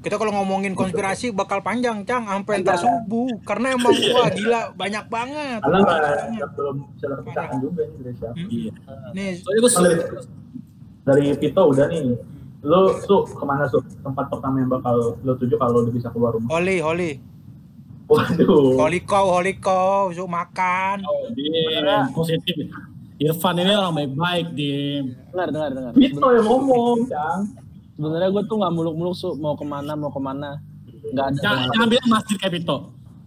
[0.00, 5.04] kita kalau ngomongin konspirasi bakal panjang cang sampai entar subuh karena emang wah gila banyak
[5.12, 8.36] banget nggak belum bisa terpisahkan juga nih dari siapa.
[8.48, 8.72] Iya.
[9.12, 9.96] nih Soalnya Dari,
[11.04, 12.16] dari Vito udah nih.
[12.60, 13.80] Lu su ke mana su?
[14.04, 16.48] Tempat pertama yang bakal lu tuju kalau lu bisa keluar rumah.
[16.48, 17.12] Holly Holly
[18.10, 18.80] Waduh.
[18.80, 21.04] Holy cow Holy cow so makan
[21.36, 22.56] Dim, positif.
[23.20, 25.12] Irfan ini orang baik-baik, Dim.
[25.28, 27.52] dengar dengar dengar Vito yang ngomong, Cang.
[28.00, 29.36] Sebenarnya gue tuh nggak muluk-muluk su.
[29.36, 30.56] Mau ke mana mau ke mana.
[31.12, 31.40] Nggak ada.
[31.44, 32.78] Jangan, jangan bilang masjid kayak Vito.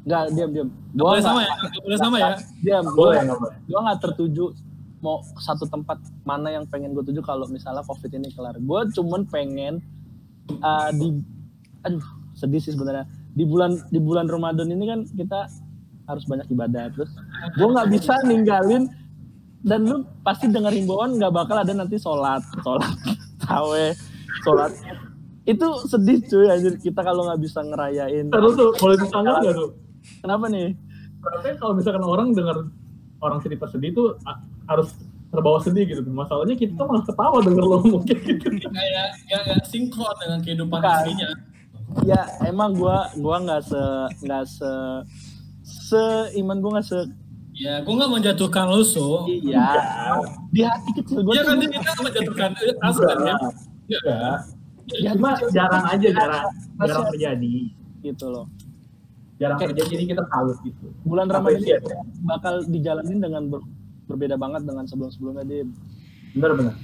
[0.04, 0.70] nggak diam diam.
[0.98, 2.30] Gue boleh sama ya, boleh sama ya.
[2.60, 3.24] diam Boleh
[3.70, 4.52] gue nggak tertuju
[5.00, 8.58] mau satu tempat mana yang pengen gue tuju kalau misalnya covid ini kelar.
[8.58, 9.80] Gue cuman pengen
[10.60, 11.22] uh, di
[11.86, 12.04] aduh
[12.34, 13.06] sedih sih sebenarnya.
[13.32, 15.48] Di bulan di bulan Ramadan ini kan kita
[16.04, 17.12] harus banyak ibadah terus
[17.56, 18.92] gue nggak bisa ninggalin
[19.64, 22.92] dan lu pasti denger himbauan nggak bakal ada nanti sholat sholat
[23.48, 23.86] tawe
[24.42, 24.72] sholat
[25.44, 29.70] itu sedih cuy anjir kita kalau nggak bisa ngerayain Terus tuh, boleh ditanggal nggak tuh?
[30.20, 30.74] kenapa nih
[31.20, 32.68] Berarti kalau misalkan orang dengar
[33.20, 34.08] orang cerita sedih tuh
[34.68, 34.92] harus
[35.32, 36.04] terbawa sedih gitu.
[36.06, 38.48] Masalahnya kita tuh malah ketawa denger lo mungkin gitu.
[38.68, 39.08] Kayak
[39.48, 41.28] nggak sinkron dengan kehidupan aslinya.
[42.04, 43.82] ya emang gua gua nggak se
[44.20, 44.72] nggak se
[45.64, 46.04] se
[46.38, 47.00] iman gua nggak se
[47.54, 49.30] Ya, gue nggak menjatuhkan lu, so.
[49.30, 49.78] iya
[50.50, 53.36] di hati kecil gua Iya kan, kita nggak menjatuhkan eh, asli ya.
[54.84, 56.46] Di hati Cuma jarang aja, jarang,
[56.78, 57.56] jarang terjadi.
[58.02, 58.46] gitu loh
[59.36, 60.86] Jarang Kayak- terjadi, jadi kita salut gitu.
[61.04, 61.80] bulan Ramadan ya.
[62.22, 63.66] bakal dijalanin dengan ber-
[64.06, 65.60] berbeda banget dengan sebelum-sebelumnya di
[66.34, 66.76] Bener-bener.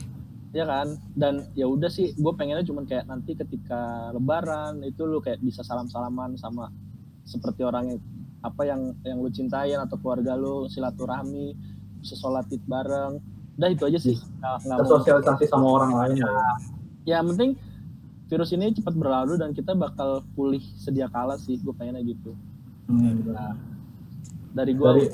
[0.50, 3.80] ya kan dan ya udah sih gue pengennya cuman kayak nanti ketika
[4.12, 6.74] lebaran itu lu kayak bisa salam-salaman sama
[7.24, 8.00] seperti orang yang
[8.40, 11.54] apa yang yang lu cintain atau keluarga lu silaturahmi
[12.00, 13.20] bisa sholat bareng
[13.54, 16.32] udah itu aja sih nggak nggak mau Bersosialisasi sama orang lain ya.
[17.04, 17.52] Ya yang penting
[18.30, 22.34] virus ini cepat berlalu dan kita bakal pulih sedia kala sih gue pengennya gitu
[22.90, 23.54] Hmm, bener.
[24.58, 25.06] dari gue Dari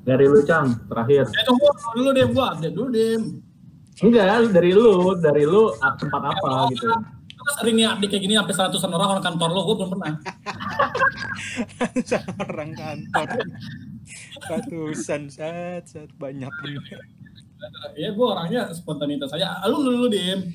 [0.00, 1.28] dari lu Cang, terakhir.
[1.28, 2.28] Eh, tunggu dulu, Dim.
[2.32, 3.22] Gua update dulu, Dim.
[4.00, 6.88] Enggak, dari lu, dari lu tempat apa gitu.
[6.88, 9.90] Lu kan sering nih update kayak gini sampai seratusan orang orang kantor lo, gue belum
[9.92, 10.12] pernah.
[12.48, 13.28] orang kantor
[14.48, 17.00] ratusan set set banyak bener
[17.92, 19.60] Ya, gue orangnya spontanitas aja.
[19.68, 20.48] Lu dulu, Dim.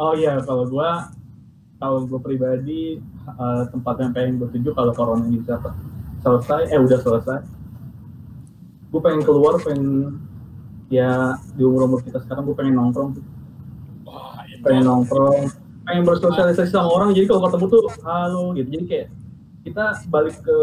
[0.00, 1.12] Oh iya, kalau gua
[1.76, 2.96] kalau gua pribadi
[3.28, 5.60] eh, tempat yang pengen gua tuju kalau corona ini bisa
[6.24, 7.40] selesai, eh udah selesai.
[8.90, 10.18] Gue pengen keluar, pengen
[10.90, 13.14] ya di umur umur kita sekarang gue pengen nongkrong,
[14.02, 14.58] Wah, itu.
[14.66, 15.46] pengen nongkrong,
[15.86, 17.14] pengen bersosialisasi sama orang.
[17.14, 18.68] Jadi kalau ketemu tuh halo gitu.
[18.74, 19.08] Jadi kayak
[19.62, 20.58] kita balik ke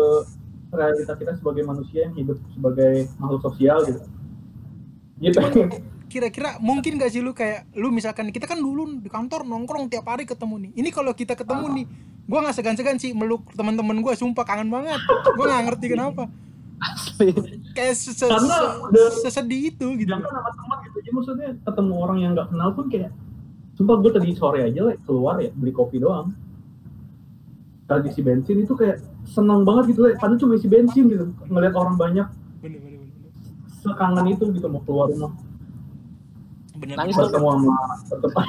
[0.75, 4.01] realita kita sebagai manusia yang hidup sebagai makhluk sosial gitu.
[5.23, 5.67] Jadi pengen
[6.07, 10.03] kira-kira mungkin gak sih lu kayak lu misalkan kita kan dulu di kantor nongkrong tiap
[10.03, 10.71] hari ketemu nih.
[10.75, 11.85] Ini kalau kita ketemu nih
[12.23, 14.99] gua nggak segan-segan sih meluk teman-teman gua sumpah kangen banget.
[15.33, 16.31] Gua nggak ngerti kenapa.
[16.77, 17.33] Asli.
[17.73, 20.07] kayak se- se- Karena se- udah- sesedih itu gitu.
[20.07, 23.09] jangan sama teman gitu jadi maksudnya ketemu orang yang nggak kenal pun kayak
[23.73, 26.37] sumpah gue tadi sore aja lah keluar ya beli kopi doang.
[27.83, 31.73] Kalau isi bensin itu kayak senang banget gitu lah padahal cuma isi bensin gitu ngeliat
[31.73, 32.27] orang banyak.
[32.59, 33.31] Bener bener bener.
[33.73, 35.33] Sekangen itu gitu mau keluar rumah
[36.77, 37.75] bener Nangis bertemu sama
[38.07, 38.41] bertemu,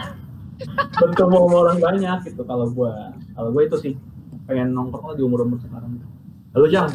[1.01, 2.93] bertemu sama orang banyak gitu kalau gue
[3.33, 3.93] kalau gue itu sih
[4.45, 6.01] pengen nongkrong di umur umur sekarang.
[6.53, 6.93] Lalu jangan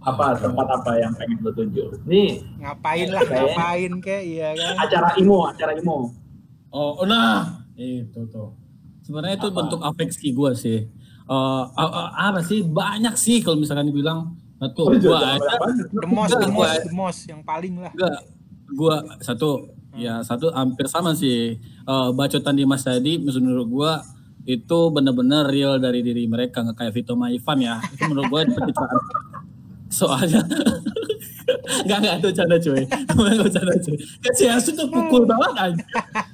[0.00, 2.42] apa tempat apa yang pengen lo tuju nih.
[2.58, 4.74] Ngapain lah Kayak- ngapain kayak iya kan?
[4.80, 6.10] Acara imo acara imo.
[6.68, 8.52] Oh, nah, itu tuh.
[9.00, 9.56] Sebenarnya itu Apa?
[9.56, 10.78] bentuk afeksi gue sih.
[11.26, 12.60] Eh, a- a- apa sih?
[12.60, 14.34] Banyak sih kalau misalkan dibilang.
[14.56, 15.52] Satu, Oh, gue jangan aja,
[15.92, 17.92] the most the most gua- the most yang paling lah.
[17.92, 18.24] Enggak.
[18.68, 21.56] Gue satu, ya satu hampir sama sih.
[21.60, 23.92] Eh, bacotan Dimas tadi, menurut gue
[24.46, 27.76] itu benar-benar real dari diri mereka nggak kayak Vito sama Ivan ya.
[27.82, 29.02] Itu menurut gue pencitraan
[29.86, 30.42] soalnya
[31.86, 32.82] nggak nggak itu canda cuy.
[32.86, 33.96] Nggak bercanda cuy.
[34.22, 35.84] Kan si Asu tuh pukul banget aja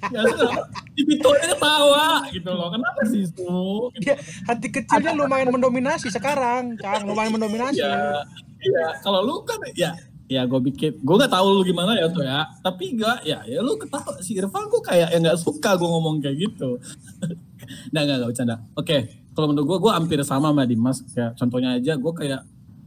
[0.08, 0.52] si Asu tuh
[0.96, 2.68] di ketawa gitu loh.
[2.72, 3.88] Kenapa sih Su?
[4.00, 4.16] Dia
[4.48, 7.04] hati kecilnya lumayan mendominasi sekarang Kang.
[7.04, 7.80] Lumayan mendominasi.
[7.80, 8.24] Iya,
[8.64, 8.86] iya.
[9.00, 9.92] Kalau lu kan ya
[10.32, 13.60] ya gue bikin gue nggak tahu lu gimana ya tuh ya tapi enggak ya ya
[13.60, 14.16] lu ketawa.
[14.24, 16.80] Si Irfan gue kayak yang nggak suka gue ngomong kayak gitu.
[17.94, 18.56] Nah nggak nggak bercanda.
[18.74, 20.98] Oke kalau menurut gue gue hampir sama sama Dimas.
[21.12, 22.40] Kayak contohnya aja gue kayak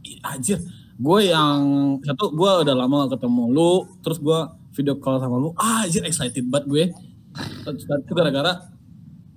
[0.04, 0.58] "Ih, anjir.
[0.96, 1.58] Gue yang
[2.04, 3.72] satu gue udah lama gak ketemu lu.
[4.04, 4.38] Terus gue
[4.76, 5.50] video call sama lu.
[5.56, 6.84] Ah anjir excited banget gue.
[7.72, 8.75] Itu gara-gara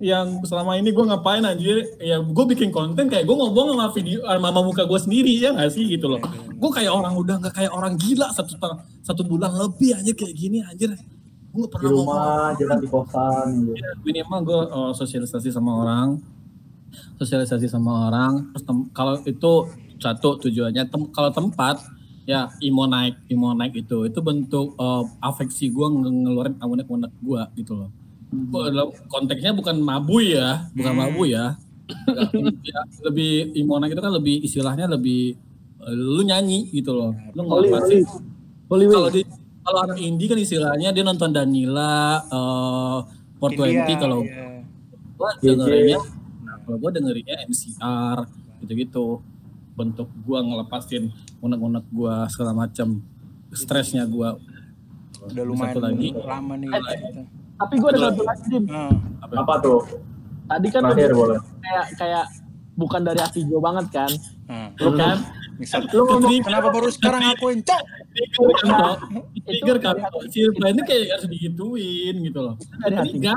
[0.00, 1.84] yang selama ini gue ngapain anjir?
[2.00, 5.68] Ya gue bikin konten kayak gue ngomong sama video sama muka gue sendiri ya gak
[5.76, 6.20] sih gitu loh.
[6.56, 8.56] Gue kayak orang udah nggak kayak orang gila satu
[9.04, 10.96] satu bulan lebih anjir kayak gini anjir.
[11.52, 12.16] Gue di pernah ngomong.
[12.16, 13.76] rumah jangan di kosan gitu.
[13.76, 16.08] Ya, minimal gue oh, sosialisasi sama orang.
[17.20, 18.64] Sosialisasi sama orang terus
[18.96, 19.52] kalau itu
[20.00, 21.76] satu tujuannya tem- kalau tempat
[22.24, 27.76] ya imo naik imo naik itu itu bentuk eh, afeksi gue ngeluarin amunet-amunet gue gitu
[27.76, 27.92] loh
[29.10, 31.00] konteksnya bukan mabui ya bukan Hmm.
[31.02, 31.58] mabui ya
[32.62, 35.34] ya, lebih imo naik itu kan lebih istilahnya lebih
[35.82, 37.42] eh, lu nyanyi gitu loh lu.
[38.70, 39.22] Holy kalau di
[39.60, 42.98] kalau anak indie kan istilahnya dia nonton Danila eh
[43.40, 44.62] 420 India, kalau iya.
[45.16, 45.98] gua dengerinnya
[46.44, 48.18] nah, kalau gua dengerinnya MCR
[48.62, 49.06] gitu-gitu
[49.74, 51.10] bentuk gua ngelepasin
[51.40, 53.02] unek-unek gua segala macam
[53.50, 54.38] stresnya gua
[55.20, 56.08] udah lumayan Satu lagi.
[56.14, 57.39] lama nih gitu.
[57.60, 58.64] Tapi gue ada satu lagi, Dim.
[58.64, 58.88] Nah,
[59.36, 59.54] apa?
[59.60, 59.84] Tuh?
[60.48, 61.38] Tadi kan terakhir udah boleh.
[61.60, 62.24] kayak kayak
[62.74, 64.10] bukan dari hati gue banget kan.
[64.48, 64.68] nah.
[64.80, 65.16] lu kan?
[65.60, 67.82] Misal, Lu ngomong kenapa baru sekarang aku yang cok?
[69.44, 69.96] Trigger kan?
[70.00, 72.56] kan si ini kayak harus digituin gitu loh.
[72.80, 73.36] Dari hati gua.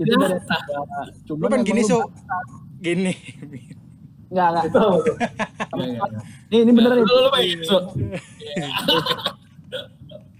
[0.00, 1.04] Itu dari hati gua.
[1.28, 2.08] Cuma lu kan gini so
[2.80, 3.12] gini.
[4.32, 4.64] Enggak, enggak.
[4.72, 5.84] apa.
[6.48, 7.04] Ini ini bener nih.
[7.04, 7.28] Lu- lu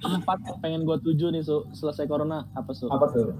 [0.03, 1.69] Empat yang pengen gue tuju nih, Su.
[1.71, 2.87] Selesai corona apa, Su?
[2.87, 3.37] apa tuh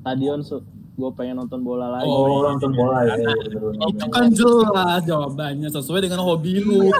[0.00, 0.60] Stadion, Su.
[0.92, 2.04] Gue pengen nonton bola lagi.
[2.04, 3.16] oh nonton bola ya.
[3.16, 6.92] Iya, bener, bener, itu kan jelas jawabannya sesuai dengan hobi lu.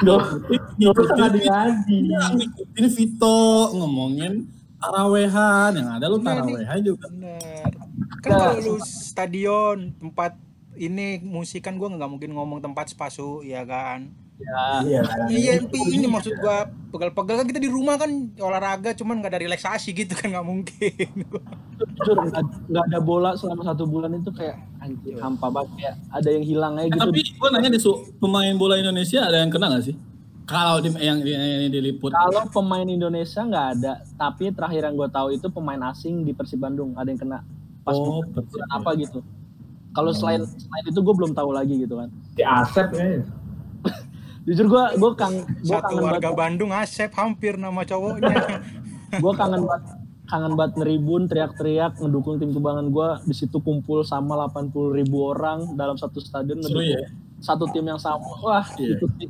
[0.00, 3.38] Duh, itu kan Iya, ngikutin Vito.
[3.72, 5.70] Ngomongin tarawehan.
[5.72, 7.06] Yang ada lu Nah, ini- tarawehan juga.
[7.08, 7.70] bener.
[8.18, 10.34] Kan kalau lu stadion tempat
[10.74, 14.62] ini musik kan gua nggak mungkin ngomong tempat spasu ya kan Ya.
[14.80, 18.06] iya kan iya tapi ini maksud gua pegal-pegal kan kita di rumah kan
[18.38, 21.10] olahraga cuman nggak ada relaksasi gitu kan nggak mungkin
[21.74, 25.74] Jujur, nggak nggak ada bola selama satu bulan itu kayak anjir, hampa banget.
[25.74, 27.02] Kayak ada yang hilang aja Eh, gitu.
[27.02, 29.96] tapi gua nanya deh Su, pemain bola Indonesia ada yang kena gak sih
[30.44, 35.08] kalau di, yang, yang, yang diliput Kalau pemain Indonesia nggak ada, tapi terakhir yang gue
[35.08, 37.42] tahu itu pemain asing di Persib Bandung ada yang kena
[37.82, 38.62] pas Oh, bulan Persib.
[38.70, 39.18] apa gitu.
[39.90, 42.08] Kalau selain selain itu gue belum tahu lagi gitu kan.
[42.32, 43.18] si Asep ya
[44.48, 48.32] Jujur gue gue kang gue satu kangen warga banget Bandung Asep hampir nama cowoknya.
[49.20, 49.84] Gue kangen banget
[50.24, 55.72] kangen banget ngeribun teriak-teriak ngedukung tim kebanggaan gue di situ kumpul sama 80 ribu orang
[55.74, 56.60] dalam satu stadion.
[56.60, 57.08] Seru ya?
[57.38, 58.24] satu tim yang sama.
[58.38, 58.96] Wah Iya.
[58.96, 59.28] itu sih.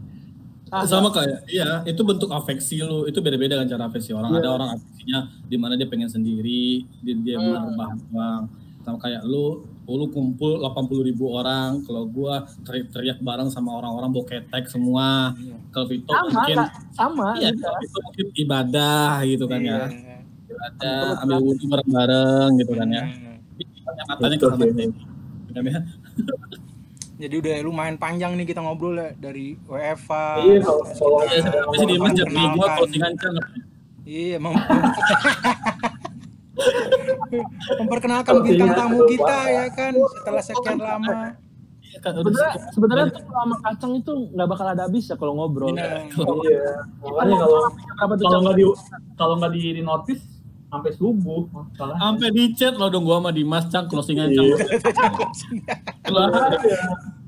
[0.69, 3.07] Ah, sama kayak iya itu bentuk afeksi lu.
[3.07, 4.31] Itu beda-beda kan cara afeksi orang.
[4.33, 4.39] Iya.
[4.39, 7.75] ada orang afeksinya di mana dia pengen sendiri dia dia Hmm.
[8.15, 8.43] uang.
[8.83, 11.81] Sama kayak lu kumpul 80 ribu orang.
[11.83, 15.33] Kalau gua teriak-teriak bareng sama orang-orang bawa ketek semua.
[15.73, 16.57] Kalau Vito sama mungkin
[16.93, 17.65] sama iya gitu.
[17.65, 19.89] kalau Vito mungkin ibadah gitu kan ya.
[19.89, 20.17] Iya.
[20.49, 23.05] ibadah ambil wudhu bareng-bareng gitu kan ya.
[23.07, 23.33] Iya.
[24.05, 24.87] matanya Betul, ke sana iya.
[25.49, 25.79] kan ya?
[27.19, 31.41] Jadi udah lumayan panjang nih kita ngobrol ya dari WFA Iya, kalau- kalau- Iya,
[31.75, 33.33] sini Dimas jadi gua closingan kan
[34.05, 34.55] Iya, mem
[37.79, 41.37] memperkenalkan bintang tamu kita ya kan setelah sekian lama.
[41.89, 45.73] Iya Sebenarnya sebenarnya tuh sama kacang itu nggak bakal ada habis ya kalau ngobrol.
[45.73, 46.05] Iya.
[47.01, 47.61] Makanya kalau
[48.21, 48.65] kalau nggak di
[49.17, 50.23] kalau nggak di, di notice
[50.69, 51.97] sampai subuh masalah.
[51.97, 54.47] sampai di chat lo dong gua sama Dimas Cang closingan Cang.
[54.53, 54.57] Iya.
[56.13, 56.29] Lah,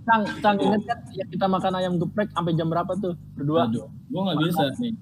[0.05, 3.65] Cang, Cang inget kan ya kita makan ayam geprek sampai jam berapa tuh berdua?
[3.65, 4.93] Aduh, gua nggak bisa nih.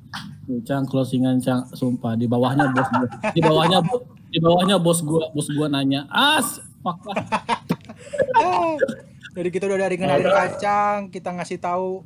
[0.62, 2.88] Cang closingan Cang, sumpah di bawahnya bos.
[3.34, 7.24] Di bawahnya bo- di bawahnya bos gua, bos gua nanya, "As, fuck lah."
[9.38, 12.02] Jadi kita udah dari kenalin kacang, kita ngasih tahu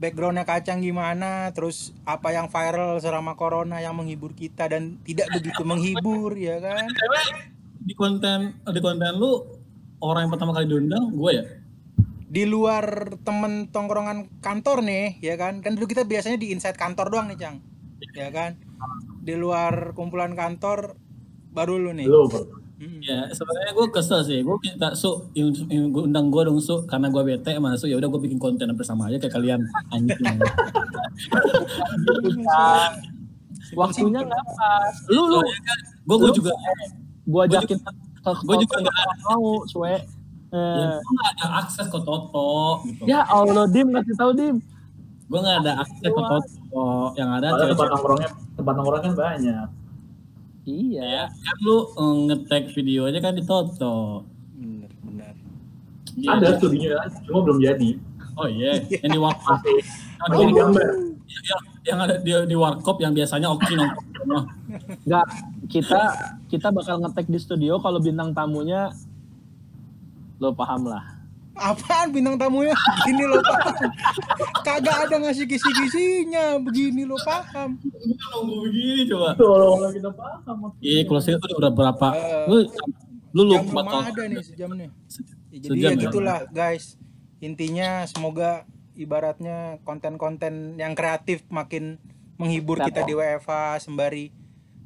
[0.00, 5.62] backgroundnya kacang gimana, terus apa yang viral selama corona yang menghibur kita dan tidak begitu
[5.62, 6.88] menghibur ya kan?
[7.84, 9.44] Di konten di konten lu
[10.00, 11.44] orang yang pertama kali diundang gua ya?
[12.34, 15.62] Di luar temen tongkrongan kantor nih, ya kan?
[15.62, 17.62] Kan dulu kita biasanya di inside kantor doang nih, Cang.
[18.10, 18.58] Ya kan?
[19.22, 20.98] Di luar kumpulan kantor
[21.54, 22.04] baru lu nih.
[22.04, 22.42] Lu, Bro.
[22.74, 22.98] Mm.
[23.00, 24.42] Ya, sebenarnya gue kesel sih.
[24.42, 27.86] Gue minta su, yang, yang gua undang gue dong su, karena gue bete sama su.
[27.86, 30.18] Ya udah gue bikin konten hampir sama aja kayak kalian anjing.
[33.74, 34.94] Waktunya nggak pas.
[35.08, 35.38] Lu lu
[36.04, 36.52] gue gue juga,
[37.24, 37.78] gua ajakin
[38.44, 39.94] gua juga nggak- mau suwe.
[39.94, 39.98] ya,
[40.54, 43.02] Eh, gue nggak ada akses ke Toto gitu.
[43.10, 44.56] ya Allah Dim kasih tahu Dim.
[45.26, 47.10] Gue nggak ada akses ke Toto.
[47.16, 49.66] Yang ada tempat nongkrongnya tempat nongkrong kan banyak.
[50.64, 51.02] Iya.
[51.04, 54.24] ya, kan lu eh, nge-tag video aja kan di Toto.
[54.56, 55.34] Bener, benar.
[56.16, 56.28] Iya.
[56.40, 57.90] Ada studinya, cuma belum jadi.
[58.34, 59.60] Oh iya, yang di warkop.
[59.62, 60.88] Masih Yang, digambar.
[61.28, 64.44] yang, yang ada di, di warkop yang biasanya oke nongkrong.
[65.04, 65.26] Enggak,
[65.68, 66.02] kita
[66.48, 68.90] kita bakal ngetek di studio kalau bintang tamunya
[70.42, 71.13] lo paham lah.
[71.54, 72.74] Apaan bintang tamunya?
[72.74, 73.90] Begini lo paham.
[74.62, 76.58] Kagak ada ngasih kisi-kisinya.
[76.58, 77.78] Begini lo paham.
[77.78, 79.38] Nunggu begini coba.
[79.38, 80.56] Kalau nggak kita paham.
[80.82, 82.06] Iya, closing itu udah berapa?
[82.10, 82.56] Eh, Lu
[83.34, 84.88] lu lu Jam bakal belum ada nih sejam nih.
[85.50, 86.02] Ya, jadi Sejam ya ya?
[86.06, 86.84] gitulah guys.
[87.38, 91.98] Intinya semoga ibaratnya konten-konten yang kreatif makin
[92.34, 94.30] menghibur kita di WFA sembari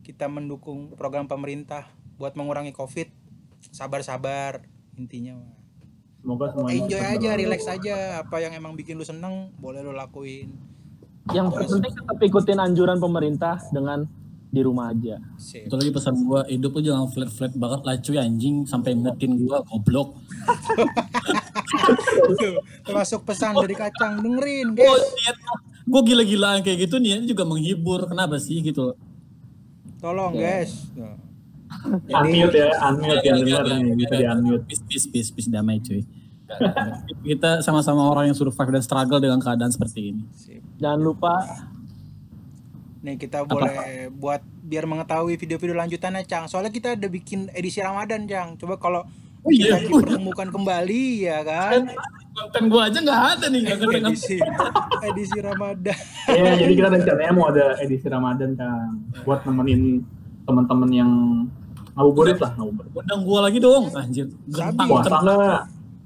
[0.01, 3.09] kita mendukung program pemerintah buat mengurangi Covid.
[3.69, 4.64] Sabar-sabar
[4.97, 5.37] intinya.
[6.29, 7.41] Semoga semuanya Enjoy aja, berlalu.
[7.41, 7.97] relax aja.
[8.20, 10.53] Apa yang emang bikin lu seneng, boleh lu lakuin.
[11.33, 14.05] Yang penting tetap ikutin anjuran pemerintah dengan
[14.53, 15.16] di rumah aja.
[15.41, 15.72] Sip.
[15.72, 19.64] Itu lagi pesan gua, hidup lu jangan flat-flat banget lah cuy anjing sampai ngetin gua
[19.64, 20.20] goblok.
[22.85, 25.05] Termasuk pesan dari kacang dengerin, Oh, guys.
[25.24, 25.37] niat
[25.89, 28.05] gua gila-gilaan kayak gitu niatnya juga menghibur.
[28.05, 28.93] Kenapa sih gitu?
[29.97, 30.93] Tolong, guys.
[30.93, 31.16] Tuh.
[32.09, 34.64] Unmute ya, unmute yang dengar nih, bisa di unmute.
[34.68, 36.05] Peace, peace, peace, peace, damai cuy.
[37.25, 40.25] Kita sama-sama orang yang survive dan struggle dengan keadaan seperti ini.
[40.33, 40.65] Sip.
[40.81, 41.35] Jangan lupa
[42.99, 46.51] Nih kita boleh buat biar mengetahui video-video lanjutannya, Cang.
[46.51, 48.59] Soalnya kita ada bikin edisi Ramadan, Cang.
[48.59, 49.07] Coba kalau
[49.47, 51.95] Oh iya, kita dipertemukan kembali ya kan.
[52.39, 54.37] konten gua aja nggak ada nih, nggak ngerti Edisi
[55.11, 55.99] edisi Ramadan.
[56.31, 58.95] Iya, jadi kita rencananya mau ada edisi Ramadan kan,
[59.27, 60.07] buat nemenin
[60.47, 61.11] teman-teman yang
[61.99, 62.91] ngabuburit lah, ngabuburit.
[62.95, 64.27] Undang gua lagi dong, anjir.
[64.47, 65.19] Gentang, Puasa?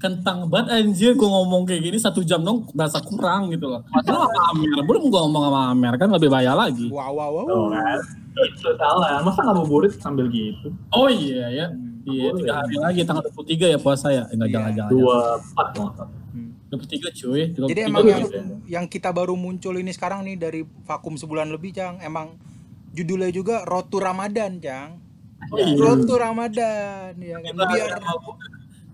[0.03, 1.11] Kentang banget anjir.
[1.15, 3.87] Gua ngomong kayak gini satu jam dong, berasa kurang gitu loh.
[3.87, 6.91] Lu sama Amer, belum gua ngomong sama Amer kan lebih bahaya lagi.
[6.91, 7.45] Wow wow wow.
[7.47, 7.99] Tuh kan,
[8.35, 9.23] itu salah.
[9.23, 10.75] Masa ngabuburit sambil gitu?
[10.91, 11.65] Oh iya ya,
[12.03, 14.55] iya tiga hari lagi tanggal 23 ya puasa ya, enggak Iya.
[14.59, 14.91] jangan jangan.
[14.91, 16.19] Dua empat kalau nggak salah.
[16.33, 16.51] Hmm.
[16.67, 17.41] 23 cuy.
[17.55, 17.71] 23.
[17.71, 18.23] Jadi emang yang,
[18.65, 22.01] yang kita baru muncul ini sekarang nih dari vakum sebulan lebih, Cang.
[22.03, 22.35] Emang
[22.91, 24.99] judulnya juga Road to Ramadan, Cang.
[25.53, 25.77] Oh, iya.
[25.77, 27.53] Road to Ramadan ya kan.
[27.53, 27.91] Biar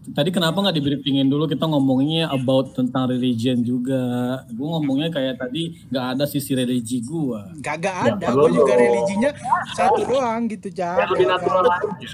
[0.10, 4.42] Tadi kenapa nggak di briefingin dulu kita ngomongnya about tentang religion juga.
[4.50, 7.54] Gue ngomongnya kayak tadi nggak ada sisi religi gua.
[7.62, 9.30] kagak Ya, ada, perlu gue juga religinya
[9.78, 10.98] satu doang gitu, Cang.
[10.98, 11.38] Biar lebih Ya kan?
[11.38, 12.10] natural aja.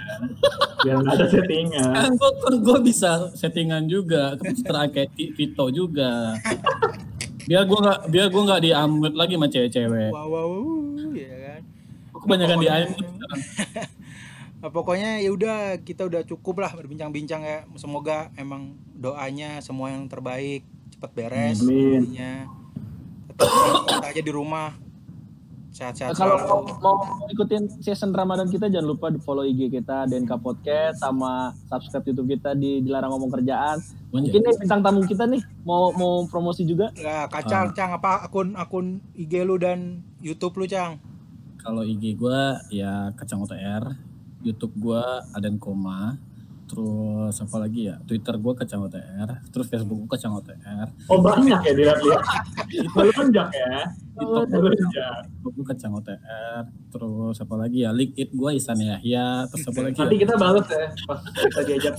[0.84, 1.93] Nggak ada settingan.
[1.96, 6.36] Kan gue gue bisa settingan juga, kepikiran kayak Vito juga.
[7.48, 10.12] Biar gue nggak biar gue nggak diambil lagi sama cewek-cewek.
[10.12, 11.62] Wow, wow, wow, ya kan.
[12.12, 13.88] Kebanyakan di sekarang.
[14.66, 17.70] Nah, pokoknya ya udah kita udah cukup lah berbincang-bincang ya.
[17.78, 21.61] Semoga emang doanya semua yang terbaik cepat beres.
[21.61, 22.18] Amin.
[23.38, 24.74] Tetap aja di rumah.
[25.70, 26.82] Sehat-sehat kalau selalu.
[26.82, 31.53] mau, mau ikutin season Ramadan kita jangan lupa di follow IG kita DNK Podcast sama
[31.70, 33.78] subscribe YouTube kita di dilarang ngomong kerjaan.
[34.09, 36.89] Mungkin nih bintang tamu kita nih mau mau promosi juga.
[37.05, 40.97] Nah, kacang, Cang, apa akun akun IG lu dan YouTube lu, Cang?
[41.61, 42.41] Kalau IG gue
[42.74, 44.14] ya kacang OTR,
[44.46, 46.22] YouTube gue Adan Koma,
[46.70, 47.98] terus apa lagi ya?
[48.06, 52.24] Twitter gue kacang OTR, terus Facebook gue kacang OTR, Oh banyak ya dilihat-lihat.
[52.93, 53.89] Melonjak ya.
[54.16, 54.46] TikTok
[55.50, 57.91] gue kacang OTR, terus apa lagi ya?
[57.91, 60.22] LinkedIn gue Isan Yahya, terus apa lagi Nanti ya?
[60.24, 61.96] kita balas ya pas kita diajak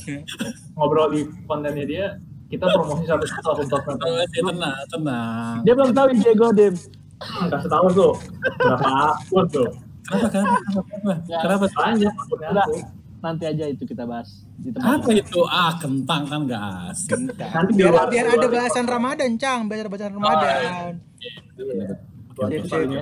[0.79, 2.07] ngobrol di kontennya dia.
[2.47, 3.99] Kita promosi satu-satu akun sosmed.
[4.07, 5.67] Oh, sih, tenang, tenang.
[5.67, 6.79] Dia belum tahu Diego Dim.
[7.51, 8.15] Kasih tahu tuh
[8.63, 9.67] berapa akun tuh.
[10.07, 11.39] Kenapa, kenapa, kenapa, Ya.
[11.41, 11.65] kenapa?
[11.69, 12.15] Banyak.
[13.17, 15.41] Nanti aja itu kita bahas di tempat Apa itu?
[15.45, 17.11] Ah, kentang kan gak asik.
[17.11, 17.49] Bentar.
[17.51, 20.93] Nanti di biar luar- biar di ada bahasan Ramadan cang biar bahasan Oh, Ramadan
[22.31, 22.71] Buat Sip, episode sip.
[22.71, 23.01] kali ini,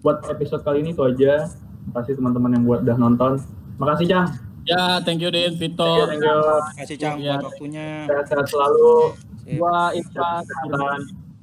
[0.00, 1.32] buat episode kali ini itu aja.
[1.46, 3.32] Terima kasih teman-teman yang buat udah nonton.
[3.76, 4.26] Makasih Cang.
[4.64, 5.92] Ya, thank you Din, Thank you, Vito.
[6.08, 6.40] thank you.
[6.74, 7.36] kasih cang Ya.
[7.36, 8.90] buat waktunya Sehat-sehat selalu.
[9.54, 10.98] Gua Irfan Kesehatan.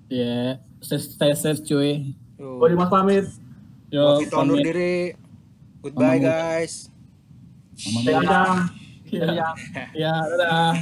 [0.09, 2.11] Ya, stay safe cuy.
[2.35, 3.23] Gue Dimas pamit.
[3.93, 4.65] Yo, undur pamit.
[4.65, 5.13] diri
[5.85, 6.89] goodbye guys
[7.77, 8.25] Mia.
[8.25, 8.73] Cang.
[9.13, 9.37] yang
[9.93, 10.73] Ya, dadah.